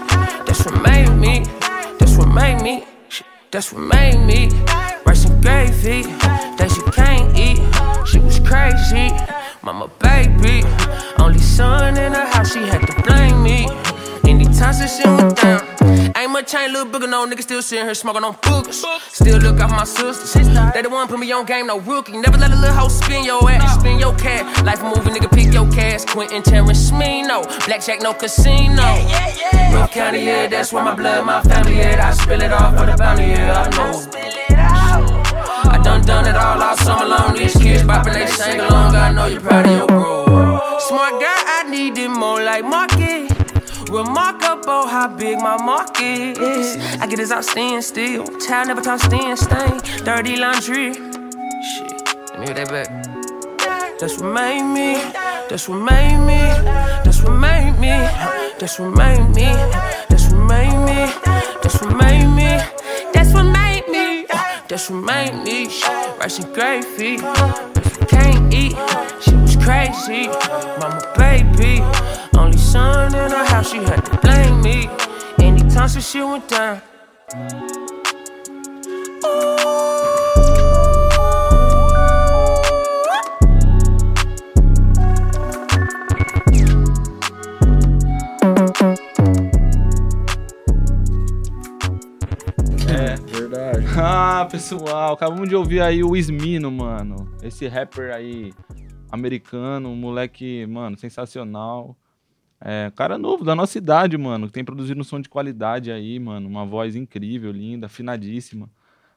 [0.46, 1.44] That's what made me.
[1.98, 2.84] That's what made me.
[3.50, 4.50] That's what made me.
[5.06, 6.02] Rice and gravy
[6.58, 7.60] that she can't eat.
[8.10, 9.08] She was crazy.
[9.62, 10.64] Mama baby.
[11.18, 13.66] Only son in the house, she had to blame me.
[14.26, 15.60] Anytime since she went down.
[16.16, 18.84] Ain't much change, little booger, no nigga still sitting here smoking on boogers.
[19.10, 20.32] Still look out for my sisters.
[20.72, 22.16] They the one put me on game, no rookie.
[22.16, 24.64] Never let a little hoe spin your ass, spin your cat.
[24.64, 26.04] Life a movie, nigga, pick your cash.
[26.04, 27.42] Quentin Terrence, me no.
[27.66, 28.82] Blackjack, no casino.
[29.72, 32.08] North County, yeah, that's where my blood, my family, yeah.
[32.08, 35.04] I spill it all for the bounty, yeah, I know.
[35.70, 37.36] I done done it all all summer long.
[37.36, 38.94] These kids bopping, they sing along.
[38.94, 40.78] I know you're proud of your bro.
[40.78, 43.03] Smart guy, I need it more like market.
[43.94, 46.76] Remarkable how big my market is.
[47.00, 48.26] I get out stand still.
[48.40, 49.78] Child never talk stand stain.
[50.04, 50.94] Dirty laundry.
[50.94, 54.00] Shit, let me hear that back.
[54.00, 54.94] That's what made me.
[55.48, 56.42] That's what made me.
[57.04, 57.94] That's what made me.
[58.58, 59.52] That's what made me.
[60.10, 61.06] That's what made me.
[61.62, 62.58] That's what made me.
[63.12, 64.26] That's what made me.
[64.66, 65.66] That's what made me.
[66.18, 67.18] Rice and gravy.
[68.08, 68.76] Can't eat,
[69.22, 70.26] she was crazy.
[70.80, 72.23] Mama baby.
[72.36, 74.88] Only son in her house, she had to blame me.
[75.38, 76.82] Anytime since she went down.
[92.88, 93.16] É.
[93.16, 93.84] Verdade.
[93.96, 97.28] Ah, pessoal, acabamos de ouvir aí o Ismino, mano.
[97.42, 98.52] Esse rapper aí
[99.10, 101.96] americano, um moleque, mano, sensacional.
[102.66, 106.18] É, cara novo, da nossa idade, mano, que tem produzido um som de qualidade aí,
[106.18, 106.48] mano.
[106.48, 108.70] Uma voz incrível, linda, afinadíssima.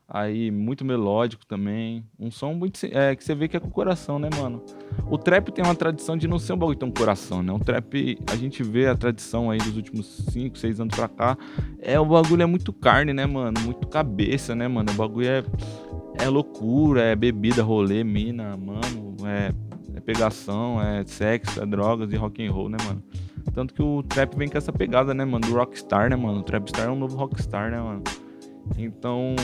[0.09, 2.03] Aí, muito melódico também.
[2.19, 2.77] Um som muito.
[2.85, 4.61] É, que você vê que é com o coração, né, mano?
[5.09, 7.51] O trap tem uma tradição de não ser um bagulho tão coração, né?
[7.53, 11.37] O trap, a gente vê a tradição aí dos últimos 5, 6 anos pra cá.
[11.79, 13.59] É, o bagulho é muito carne, né, mano?
[13.61, 14.91] Muito cabeça, né, mano?
[14.91, 15.43] O bagulho é,
[16.19, 19.15] é loucura, é bebida, rolê, mina, mano.
[19.25, 19.53] É,
[19.95, 23.03] é pegação, é sexo, é drogas e rock and roll, né, mano?
[23.53, 25.47] Tanto que o trap vem com essa pegada, né, mano?
[25.47, 26.39] Do rockstar, né, mano?
[26.39, 28.03] O trapstar é um novo rockstar, né, mano?
[28.77, 29.35] Então,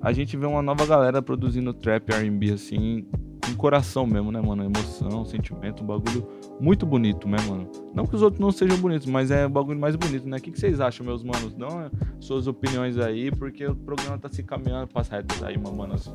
[0.00, 3.06] a gente vê uma nova galera produzindo trap R&B, assim,
[3.44, 4.64] com coração mesmo, né, mano?
[4.64, 6.26] Emoção, sentimento, um bagulho
[6.60, 7.70] muito bonito, né, mano?
[7.94, 10.36] Não que os outros não sejam bonitos, mas é o bagulho mais bonito, né?
[10.36, 11.54] O que, que vocês acham, meus manos?
[11.54, 11.90] Dão
[12.20, 16.12] suas opiniões aí, porque o programa tá se caminhando pras retas aí, meu manos.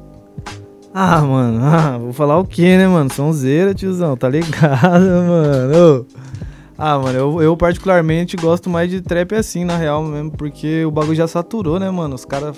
[0.94, 3.12] Ah, mano, ah, vou falar o que, né, mano?
[3.12, 6.06] Sonzeira, tiozão, tá ligado, mano?
[6.18, 6.51] Ô.
[6.84, 10.90] Ah, mano, eu, eu particularmente gosto mais de trap assim, na real mesmo, porque o
[10.90, 12.16] bagulho já saturou, né, mano?
[12.16, 12.58] Os caras.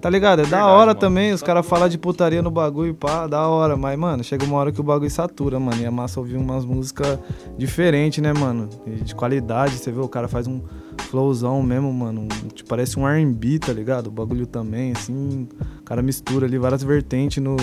[0.00, 0.40] Tá ligado?
[0.40, 0.98] É da hora mano.
[0.98, 3.76] também, os caras falam de putaria no bagulho, pá, da hora.
[3.76, 5.76] Mas, mano, chega uma hora que o bagulho satura, mano.
[5.78, 7.18] E é massa ouvir umas músicas
[7.58, 8.66] diferentes, né, mano?
[8.86, 10.62] E de qualidade, você vê, o cara faz um
[11.10, 12.22] flowzão mesmo, mano.
[12.22, 14.06] um- tipo, parece um R&B, tá ligado?
[14.06, 15.46] O bagulho também, assim.
[15.80, 17.58] O cara mistura ali várias vertentes no...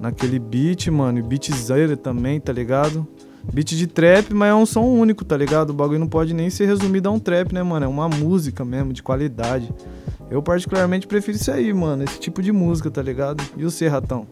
[0.00, 1.20] Naquele beat, mano.
[1.20, 3.06] E beatzeira também, tá ligado?
[3.52, 5.70] Beat de trap, mas é um som único, tá ligado?
[5.70, 7.86] O bagulho não pode nem ser resumido a um trap, né, mano?
[7.86, 9.72] É uma música mesmo, de qualidade.
[10.30, 12.04] Eu particularmente prefiro isso aí, mano.
[12.04, 13.42] Esse tipo de música, tá ligado?
[13.56, 14.26] E o Serratão?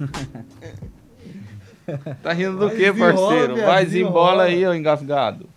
[2.22, 3.54] Tá rindo do Vai quê, desenrola, parceiro?
[3.56, 3.84] Vai desenrola.
[3.84, 5.48] desembola aí, ô engasgado.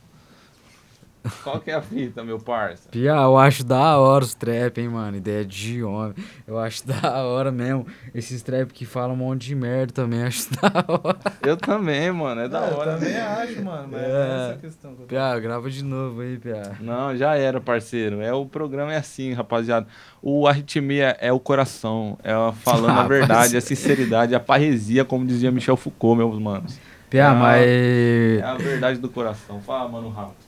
[1.44, 2.90] Qual que é a fita, meu parça?
[2.90, 5.18] Pia, eu acho da hora os trap, hein, mano.
[5.18, 6.14] Ideia de homem.
[6.48, 7.86] Eu acho da hora mesmo.
[8.14, 11.18] Esses trap que falam um monte de merda também, acho da hora.
[11.42, 12.94] Eu também, mano, é da hora.
[12.98, 16.22] também acho, mano, mas é essa a questão que eu tô- Pia, grava de novo
[16.22, 16.72] aí, Pia.
[16.80, 18.22] Não, já era, parceiro.
[18.22, 19.88] É o programa é assim, rapaziada.
[20.22, 23.58] O arritmia é o coração, é a- falando a Ah, verdade, parceiro.
[23.58, 26.80] a sinceridade, a parresia, como dizia Michel Foucault, meus manos.
[27.10, 29.62] Pia, é a- mas- É a verdade do coração.
[29.62, 30.45] Fala, mano, Rafa.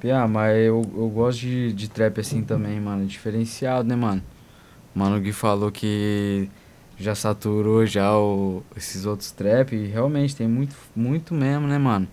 [0.00, 3.04] Pia, mas eu, eu gosto de, de trap assim também, mano.
[3.06, 4.22] Diferenciado, né, mano?
[4.94, 6.48] Mano, o Gui falou que
[6.98, 9.74] já saturou já o- esses outros trap.
[9.74, 12.08] E realmente tem muito, muito mesmo, né, mano?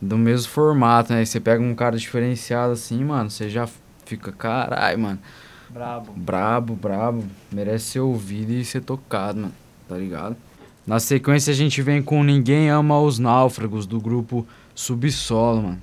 [0.00, 1.24] Do mesmo formato, né?
[1.24, 3.66] Você pega um cara diferenciado assim, mano, você já
[4.04, 5.18] fica, caralho, mano.
[5.70, 6.12] Brabo.
[6.14, 7.24] Brabo, brabo.
[7.50, 9.54] Merece ser ouvido e ser tocado, mano.
[9.88, 10.36] Tá ligado?
[10.86, 15.82] Na sequência a gente vem com Ninguém Ama os Náufragos, do grupo Subsolo, mano.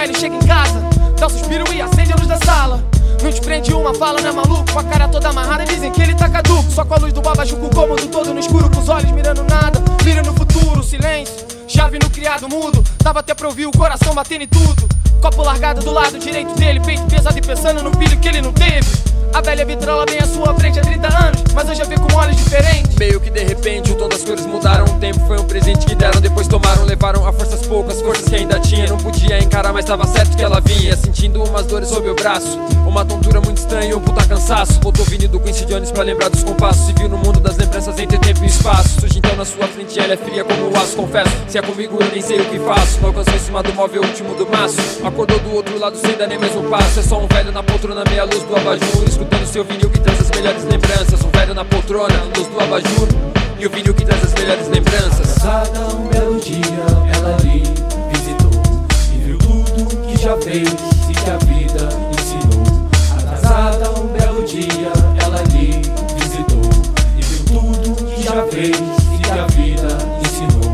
[0.00, 0.80] Velho, chega em casa.
[1.18, 2.82] Dá um suspiro e acende a luz da sala.
[3.22, 4.72] Não te prende uma fala, não é maluco?
[4.72, 6.70] Com a cara toda amarrada, dizem que ele tá caduco.
[6.70, 8.70] Só com a luz do abajur, com o cômodo todo no escuro.
[8.70, 11.34] Com os olhos mirando nada, mira no futuro, silêncio.
[11.68, 14.88] Chave no criado mudo, dava até pra ouvir o coração batendo em tudo.
[15.20, 18.52] Copo largado do lado direito dele, peito pesado e pensando no filho que ele não
[18.52, 19.09] teve.
[19.32, 22.12] A velha vitrola bem à sua frente há 30 anos, mas hoje eu vi com
[22.16, 22.96] olhos diferentes.
[22.96, 24.84] Meio que de repente o tom das cores mudaram.
[24.84, 28.34] O tempo foi um presente que deram, depois tomaram, levaram a forças poucas, forças que
[28.34, 28.88] ainda tinha.
[28.88, 30.96] Não podia encarar, mas tava certo que ela vinha.
[30.96, 34.80] Sentindo umas dores sob o braço, uma tontura muito estranha, um puta cansaço.
[34.80, 36.86] Voltou vindo do Quincy Jones pra lembrar dos compassos.
[36.86, 39.00] Se viu no mundo das lembranças entre tempo e espaço.
[39.00, 41.30] Surge então na sua frente, ela é fria como o aço, confesso.
[41.46, 43.00] Se é comigo, eu nem sei o que faço.
[43.00, 44.76] Não alcançou em cima do móvel, último do maço.
[45.04, 46.98] Acordou do outro lado sem dar nem mais um passo.
[46.98, 49.19] É só um velho na poltrona, meia luz do abajur.
[49.20, 51.22] Escutando seu vinil que traz as melhores lembranças.
[51.22, 53.06] Um velho na poltrona, luz do abajur.
[53.58, 55.36] E o vinil que traz as melhores lembranças.
[55.36, 56.64] Atrasada um belo dia,
[57.14, 57.62] ela lhe
[58.10, 58.62] visitou
[59.14, 60.70] e viu tudo que já fez
[61.10, 61.86] e que a vida
[62.18, 62.88] ensinou.
[63.18, 64.90] Atrasada um belo dia,
[65.22, 65.82] ela lhe
[66.16, 66.70] visitou
[67.18, 70.72] e viu tudo que já fez e que a vida ensinou.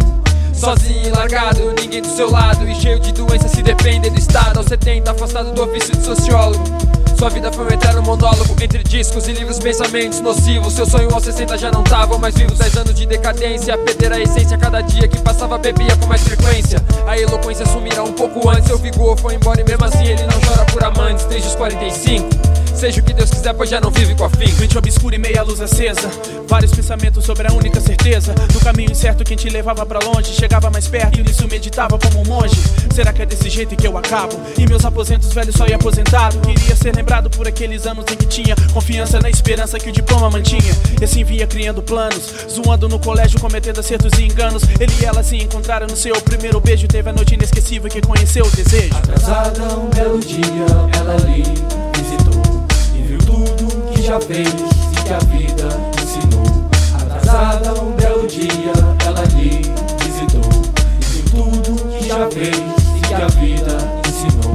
[0.55, 4.59] Sozinho e largado, ninguém do seu lado E cheio de doença se depende do estado
[4.59, 9.27] Aos 70, afastado do ofício de sociólogo Sua vida foi um eterno monólogo Entre discos
[9.27, 10.75] e livros, pensamentos nocivos.
[10.75, 12.55] Seu sonho aos 60 já não tava mais vivo.
[12.55, 14.59] Dez anos de decadência, perder a essência.
[14.59, 16.79] Cada dia que passava bebia com mais frequência.
[17.07, 18.67] A eloquência sumirá um pouco antes.
[18.67, 21.25] Seu vigor foi embora e mesmo assim ele não chora por amantes.
[21.25, 24.53] Desde os 45 Seja o que Deus quiser, pois já não vive com a fim
[24.61, 26.11] Mente obscura e meia luz acesa.
[26.47, 28.35] Vários pensamentos sobre a única certeza.
[28.35, 30.35] Do caminho incerto que te levava pra longe.
[30.35, 32.55] Chegava mais perto e nisso meditava como um monge.
[32.95, 34.39] Será que é desse jeito que eu acabo?
[34.59, 36.39] E meus aposentos velhos só ia aposentado.
[36.41, 40.29] Queria ser lembrado por aqueles anos em que tinha confiança na esperança que o diploma
[40.29, 40.77] mantinha.
[41.01, 42.31] E assim vinha criando planos.
[42.51, 44.63] Zoando no colégio, cometendo acertos e enganos.
[44.79, 46.87] Ele e ela se encontraram no seu primeiro beijo.
[46.87, 48.95] Teve a noite inesquecível que conheceu o desejo.
[48.95, 51.86] Atrasada um belo dia, ela lhe
[54.07, 55.69] já fez e que a vida
[56.01, 56.71] ensinou.
[56.95, 58.73] Atrasada um belo dia,
[59.05, 59.63] ela lhe
[59.99, 60.63] visitou.
[61.01, 63.77] E viu tudo que já fez e que a vida
[64.09, 64.53] ensinou.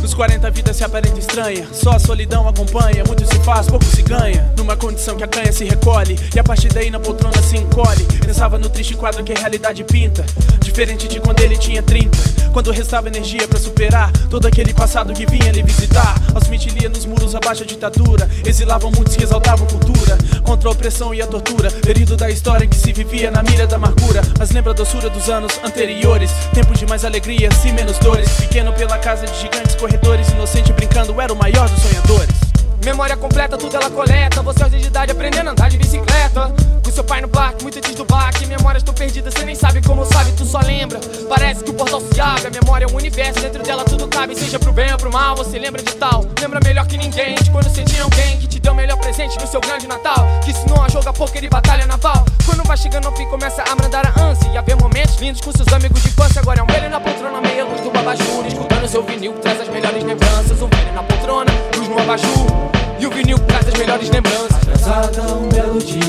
[0.00, 1.68] Nos 40 a vida se aparenta estranha.
[1.70, 3.04] Só a solidão acompanha.
[3.06, 4.50] Muito se faz, pouco se ganha.
[4.56, 6.18] Numa condição que a canha se recolhe.
[6.34, 8.04] E a partir daí na poltrona se encolhe.
[8.24, 10.24] Pensava no triste quadro que a realidade pinta.
[10.60, 15.26] Diferente de quando ele tinha 30 Quando restava energia pra superar Todo aquele passado que
[15.26, 16.14] vinha lhe visitar.
[16.32, 20.72] Aos 20 lia nos muros abaixo a ditadura Exilavam muitos que exaltavam cultura Contra a
[20.72, 21.68] opressão e a tortura.
[21.70, 24.22] Período da história em que se vivia na mira da amargura.
[24.38, 28.30] Mas lembra a doçura dos anos anteriores Tempos de mais alegria, e menos dores.
[28.34, 32.36] Pequeno pela casa de gigantes corredores Inocente brincando, era o maior dos sonhadores.
[32.84, 34.42] Memória completa, tudo ela coleta.
[34.42, 36.52] Você aos 10 de idade aprendendo a andar de bicicleta.
[36.94, 38.46] Seu pai no parque, muito antes do baque.
[38.46, 41.00] Memórias tão perdidas, você nem sabe como sabe, tu só lembra.
[41.28, 43.40] Parece que o portal se abre, a memória é um universo.
[43.40, 45.34] Dentro dela tudo cabe, seja pro bem ou pro mal.
[45.34, 47.34] Você lembra de tal, lembra melhor que ninguém.
[47.34, 50.24] De quando você tinha alguém que te deu o melhor presente no seu grande Natal.
[50.44, 52.24] Que ensinou a jogar poker e batalha naval.
[52.46, 54.48] Quando vai chegando ao fim, começa a brandar a ânsia.
[54.52, 56.42] E a ver momentos lindos com seus amigos de infância.
[56.42, 58.46] Agora é um velho na poltrona, meia luz do babajur.
[58.46, 60.62] Escutando seu vinil traz as melhores lembranças.
[60.62, 62.83] Um velho na poltrona, luz no abajur.
[63.04, 64.56] E o vinil traz as melhores lembranças.
[64.56, 66.00] Atrasada um belo dia,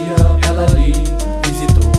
[0.48, 0.94] ela lhe
[1.44, 1.92] visitou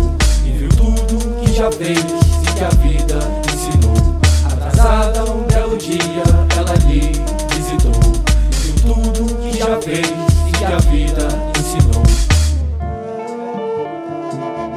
[0.43, 3.19] e viu tudo que já fez e que a vida
[3.53, 4.19] ensinou.
[4.51, 6.23] Atrasada um belo dia,
[6.57, 7.13] ela lhe
[7.55, 7.93] visitou
[8.51, 11.29] e viu tudo que já fez e que a vida
[11.59, 12.03] ensinou.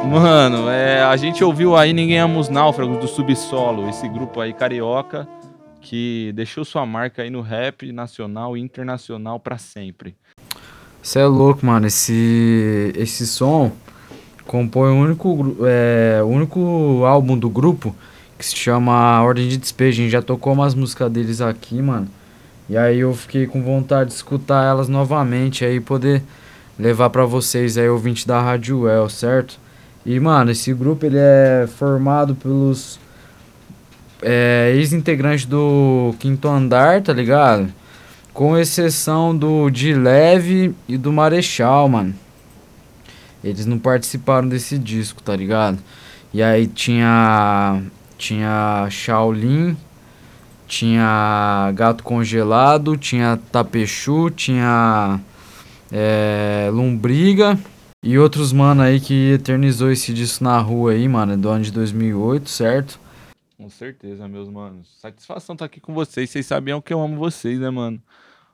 [0.04, 4.52] Mano, é, a gente ouviu aí Ninguém Ama os Náufragos do Subsolo, esse grupo aí
[4.52, 5.26] carioca
[5.82, 10.16] que deixou sua marca aí no rap nacional e internacional pra sempre.
[11.02, 11.88] Você é louco, mano.
[11.88, 13.72] Esse, esse som
[14.46, 17.96] compõe o único, é, o único álbum do grupo
[18.38, 20.02] que se chama Ordem de Despejo.
[20.02, 22.08] A gente já tocou umas músicas deles aqui, mano.
[22.70, 26.22] E aí eu fiquei com vontade de escutar elas novamente aí poder
[26.78, 29.60] levar pra vocês aí, ouvinte da Rádio El, certo?
[30.06, 33.00] E, mano, esse grupo ele é formado pelos
[34.22, 37.72] é, ex-integrantes do Quinto Andar, tá ligado?
[38.34, 42.14] Com exceção do de Leve e do Marechal, mano.
[43.44, 45.80] Eles não participaram desse disco, tá ligado?
[46.34, 47.82] E aí tinha.
[48.18, 49.78] Tinha Shaolin,
[50.68, 55.20] tinha Gato Congelado, tinha Tapechu, tinha.
[55.92, 57.58] É, Lombriga.
[58.04, 61.72] E outros mano aí que eternizou esse disco na rua aí, mano, do ano de
[61.72, 63.00] 2008, certo?
[63.60, 64.88] Com certeza, meus manos.
[65.02, 66.30] Satisfação estar aqui com vocês.
[66.30, 68.02] Vocês sabiam que eu amo vocês, né, mano?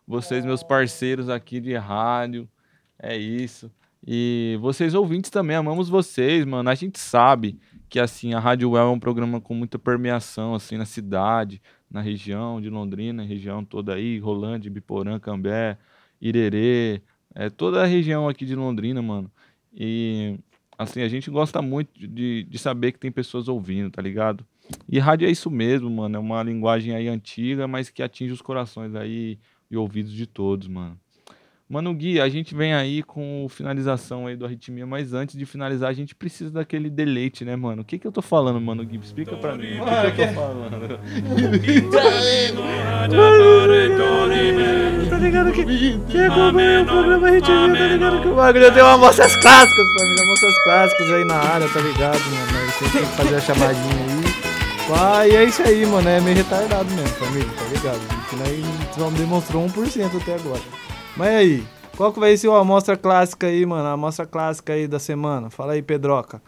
[0.08, 2.50] Vocês, meus parceiros aqui de rádio.
[2.98, 3.72] É isso.
[4.06, 6.68] E vocês ouvintes também, amamos vocês, mano.
[6.72, 10.76] A gente sabe que, assim, a Rádio Well é um programa com muita permeação, assim,
[10.76, 15.78] na cidade, na região de Londrina, região toda aí, Rolândia, Biporã, Cambé,
[16.20, 17.04] Irerê,
[17.36, 19.32] é toda a região aqui de Londrina, mano.
[19.72, 20.40] E,
[20.76, 24.44] assim, a gente gosta muito de, de saber que tem pessoas ouvindo, tá ligado?
[24.88, 26.16] E rádio é isso mesmo, mano.
[26.16, 29.38] É uma linguagem aí antiga, mas que atinge os corações aí
[29.70, 30.98] e ouvidos de todos, mano.
[31.68, 35.90] Mano Gui, a gente vem aí com finalização aí do Arritmia, mas antes de finalizar,
[35.90, 37.82] a gente precisa daquele deleite, né, mano?
[37.82, 38.98] O que que eu tô falando, mano Gui?
[38.98, 39.80] Explica pra mim.
[39.80, 41.00] O que, que eu tô falando?
[45.10, 45.66] Tá ligado que
[46.12, 50.24] quem acompanha o programa Arritmia, tá ligado que o bagulho tem uma amostras clássicas, família.
[50.24, 52.72] Amostras clássicas aí na área, tá ligado, mano?
[52.74, 54.15] Você tem que fazer a chamadinha aí.
[54.88, 56.08] Vai, e é isso aí, mano.
[56.08, 58.30] É meio retardado mesmo, família, tá ligado?
[58.30, 60.62] Que nós só demonstrou 1% até agora.
[61.18, 61.68] Mas aí,
[61.98, 63.88] qual que vai ser a amostra clássica aí, mano?
[63.88, 65.50] A amostra clássica aí da semana.
[65.50, 66.40] Fala aí, Pedroca.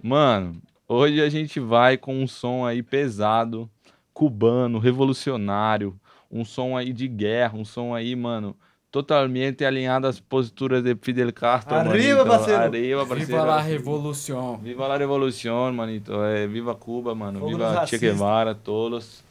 [0.00, 3.68] Mano, hoje a gente vai com um som aí pesado,
[4.14, 5.98] cubano, revolucionário,
[6.30, 8.56] um som aí de guerra, um som aí, mano,
[8.92, 12.26] totalmente alinhado às posturas de Fidel Castro, Arriba, manito.
[12.28, 12.62] parceiro.
[12.62, 13.26] Arriba, parceiro.
[13.32, 14.58] Viva la revolução.
[14.58, 16.12] Viva la revolução, manito.
[16.22, 17.46] É, viva Cuba, mano.
[17.48, 17.96] Viva Che.
[17.98, 19.24] Guevara, todos.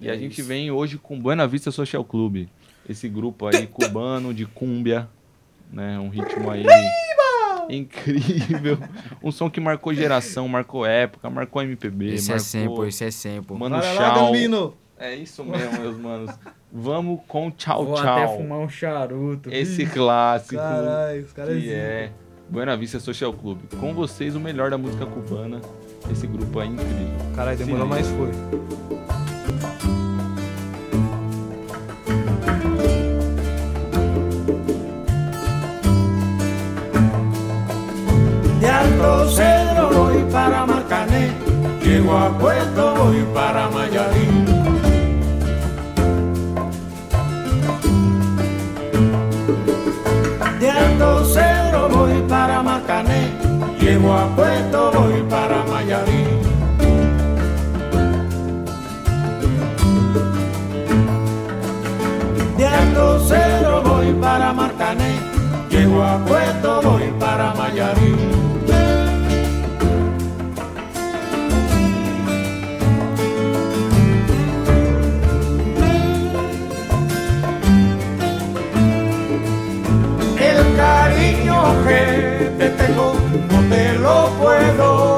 [0.00, 0.48] E a É gente isso.
[0.48, 2.46] vem hoje com Buena Vista Social Club.
[2.88, 5.08] Esse grupo aí cubano de cúmbia,
[5.72, 5.98] né?
[5.98, 6.64] Um ritmo aí
[7.68, 8.78] incrível.
[9.22, 12.44] Um som que marcou geração, marcou época, marcou MPB, Esse é marcou...
[12.48, 13.56] sempre, esse é sempre.
[13.56, 13.76] Mano.
[13.80, 14.74] Gambino.
[15.02, 16.30] É isso mesmo, meus manos.
[16.70, 18.06] Vamos com Tchau Vou Tchau.
[18.06, 19.52] até fumar um charuto.
[19.52, 22.12] Esse clássico Caralho, os caras que é
[22.48, 23.58] Buena Vista Social Club.
[23.80, 25.60] Com vocês, o melhor da música cubana.
[26.08, 27.08] Esse grupo é incrível.
[27.34, 28.30] Caralho, demorou, mas foi.
[38.60, 41.32] De Alto Cedro voy para Marcané,
[41.82, 44.41] llego a Puerto voy para Mayarín.
[54.02, 56.42] llego a Puerto voy para Mayarín.
[62.56, 65.14] De Alto Cero voy para Marcané,
[65.70, 68.32] llego a Puerto voy para Mayarín.
[80.40, 82.21] El cariño que
[83.52, 85.11] no te lo puedo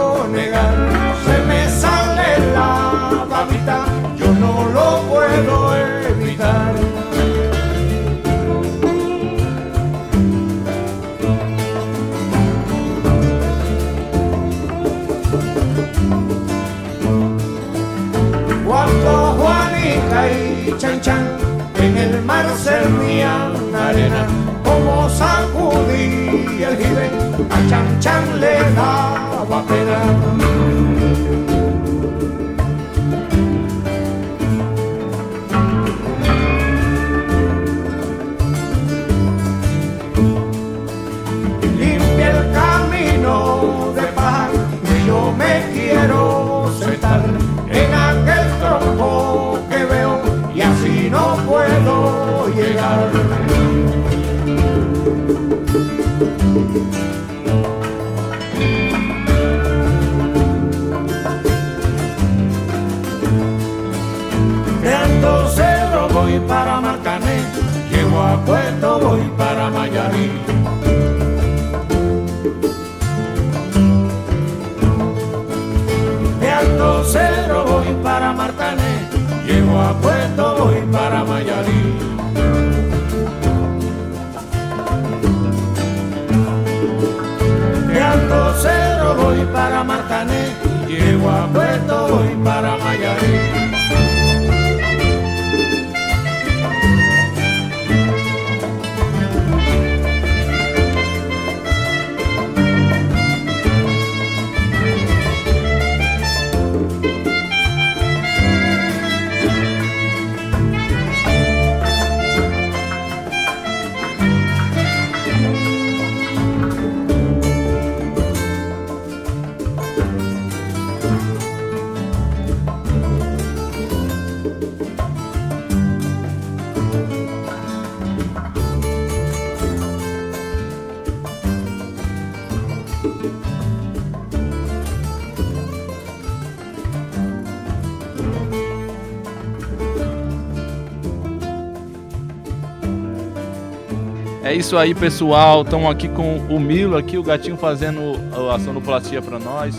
[144.54, 145.62] É isso aí, pessoal.
[145.62, 148.12] Estamos aqui com o Milo aqui, o gatinho fazendo
[148.52, 149.74] a sonoplastia para nós.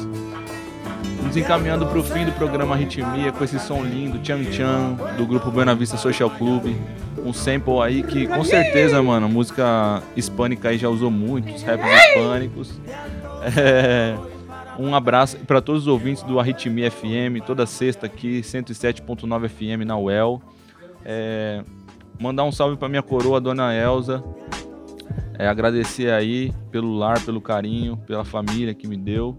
[1.24, 5.26] Nos encaminhando para o fim do programa Ritmia com esse som lindo, Tchan Tchan, do
[5.26, 6.76] grupo Buena Vista Social Club.
[7.24, 11.86] Um sample aí que com certeza, mano, música hispânica aí já usou muito, os raps
[11.86, 12.82] hispânicos.
[13.58, 14.18] É,
[14.78, 19.98] um abraço para todos os ouvintes do Arritmia FM, toda sexta aqui, 107.9 FM na
[19.98, 20.42] UEL.
[21.06, 21.64] É,
[22.20, 24.22] mandar um salve para minha coroa, dona Elza.
[25.38, 29.36] É, agradecer aí pelo lar, pelo carinho, pela família que me deu.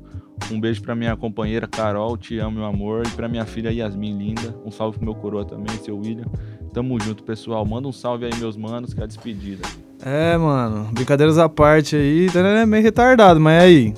[0.51, 3.07] Um beijo pra minha companheira Carol, te amo, meu amor.
[3.07, 4.55] E pra minha filha Yasmin, linda.
[4.65, 6.27] Um salve pro meu coroa também, seu William.
[6.73, 7.65] Tamo junto, pessoal.
[7.65, 9.67] Manda um salve aí, meus manos, que é a despedida.
[10.05, 13.95] É, mano, brincadeiras à parte aí, né, meio retardado, mas aí,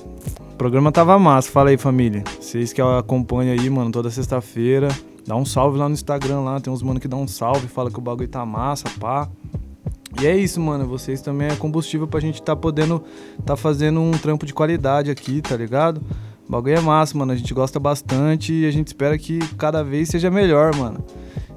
[0.53, 2.23] o programa tava massa, fala aí família.
[2.39, 4.87] Vocês que acompanham aí, mano, toda sexta-feira,
[5.27, 7.91] dá um salve lá no Instagram lá, tem uns mano que dá um salve, fala
[7.91, 9.29] que o bagulho tá massa, pá.
[10.21, 13.03] E é isso, mano, vocês também é combustível pra gente tá podendo
[13.45, 16.01] tá fazendo um trampo de qualidade aqui, tá ligado?
[16.47, 19.83] O bagulho é massa, mano, a gente gosta bastante e a gente espera que cada
[19.83, 21.03] vez seja melhor, mano.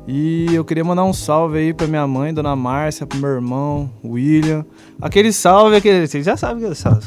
[0.06, 3.88] E eu queria mandar um salve aí pra minha mãe, Dona Márcia, pro meu irmão,
[4.04, 4.64] William.
[5.00, 6.08] Aquele salve, aquele.
[6.08, 7.06] Vocês já sabem que é salve.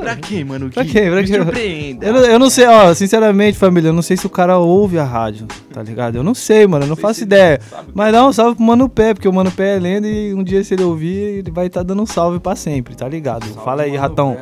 [0.00, 0.68] Pra quem, mano?
[0.68, 1.10] Pra Que quem?
[1.10, 1.34] Pra quem?
[1.36, 2.06] surpreenda.
[2.06, 4.98] Eu, não- eu não sei, ó, sinceramente, família, eu não sei se o cara ouve
[4.98, 6.16] a rádio, tá ligado?
[6.16, 7.60] Eu não sei, mano, eu não faço ideia.
[7.94, 10.42] Mas dá um salve pro Mano Pé, porque o Mano Pé é lenda e um
[10.42, 13.46] dia se ele ouvir, ele vai estar dando um salve pra sempre, tá ligado?
[13.64, 14.36] Fala aí, ratão.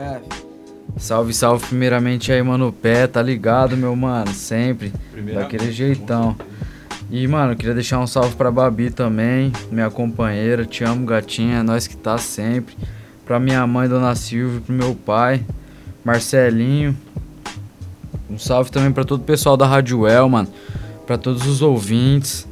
[0.96, 4.92] Salve, salve primeiramente aí, mano, pé, tá ligado, meu mano, sempre,
[5.34, 6.34] daquele jeitão.
[7.10, 11.62] E, mano, queria deixar um salve pra Babi também, minha companheira, te amo, gatinha, é
[11.62, 12.74] nós que tá sempre.
[13.24, 15.42] Pra minha mãe, Dona Silvia, pro meu pai,
[16.04, 16.96] Marcelinho.
[18.28, 20.48] Um salve também pra todo o pessoal da Rádio El, mano,
[21.06, 22.46] pra todos os ouvintes.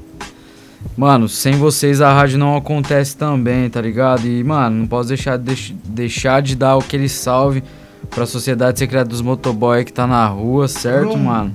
[0.97, 4.27] Mano, sem vocês a rádio não acontece também, tá ligado?
[4.27, 7.63] E, mano, não posso deixar, deix- deixar de dar aquele salve
[8.11, 11.55] pra sociedade secreta dos motoboy que tá na rua, certo, mano?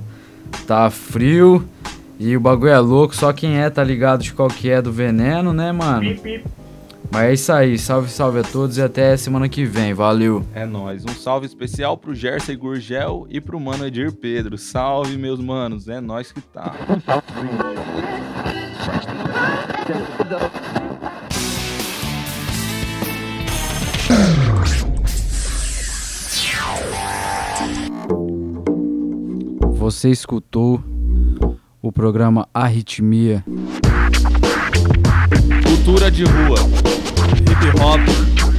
[0.66, 1.62] Tá frio
[2.18, 4.90] e o bagulho é louco, só quem é tá ligado de qual que é do
[4.90, 6.04] veneno, né, mano?
[7.10, 10.44] Mas é isso aí, salve, salve a todos e até semana que vem, valeu.
[10.54, 11.04] É nóis.
[11.04, 14.58] Um salve especial pro Jersey Gurgel e pro mano Edir Pedro.
[14.58, 15.88] Salve, meus manos.
[15.88, 16.74] É nós que tá.
[29.78, 30.82] Você escutou
[31.80, 33.44] o programa Arritmia.
[35.64, 36.58] Cultura de rua,
[37.36, 38.00] hip hop,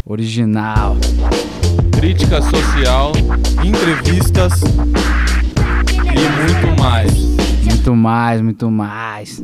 [0.05, 0.95] original,
[1.91, 3.11] crítica social,
[3.63, 4.61] entrevistas
[6.05, 7.13] e muito mais.
[7.65, 9.43] Muito mais, muito mais.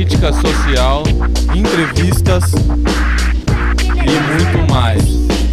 [0.00, 1.02] Crítica social,
[1.54, 5.04] entrevistas e muito mais.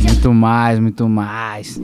[0.01, 1.81] Muito mais, muito mais.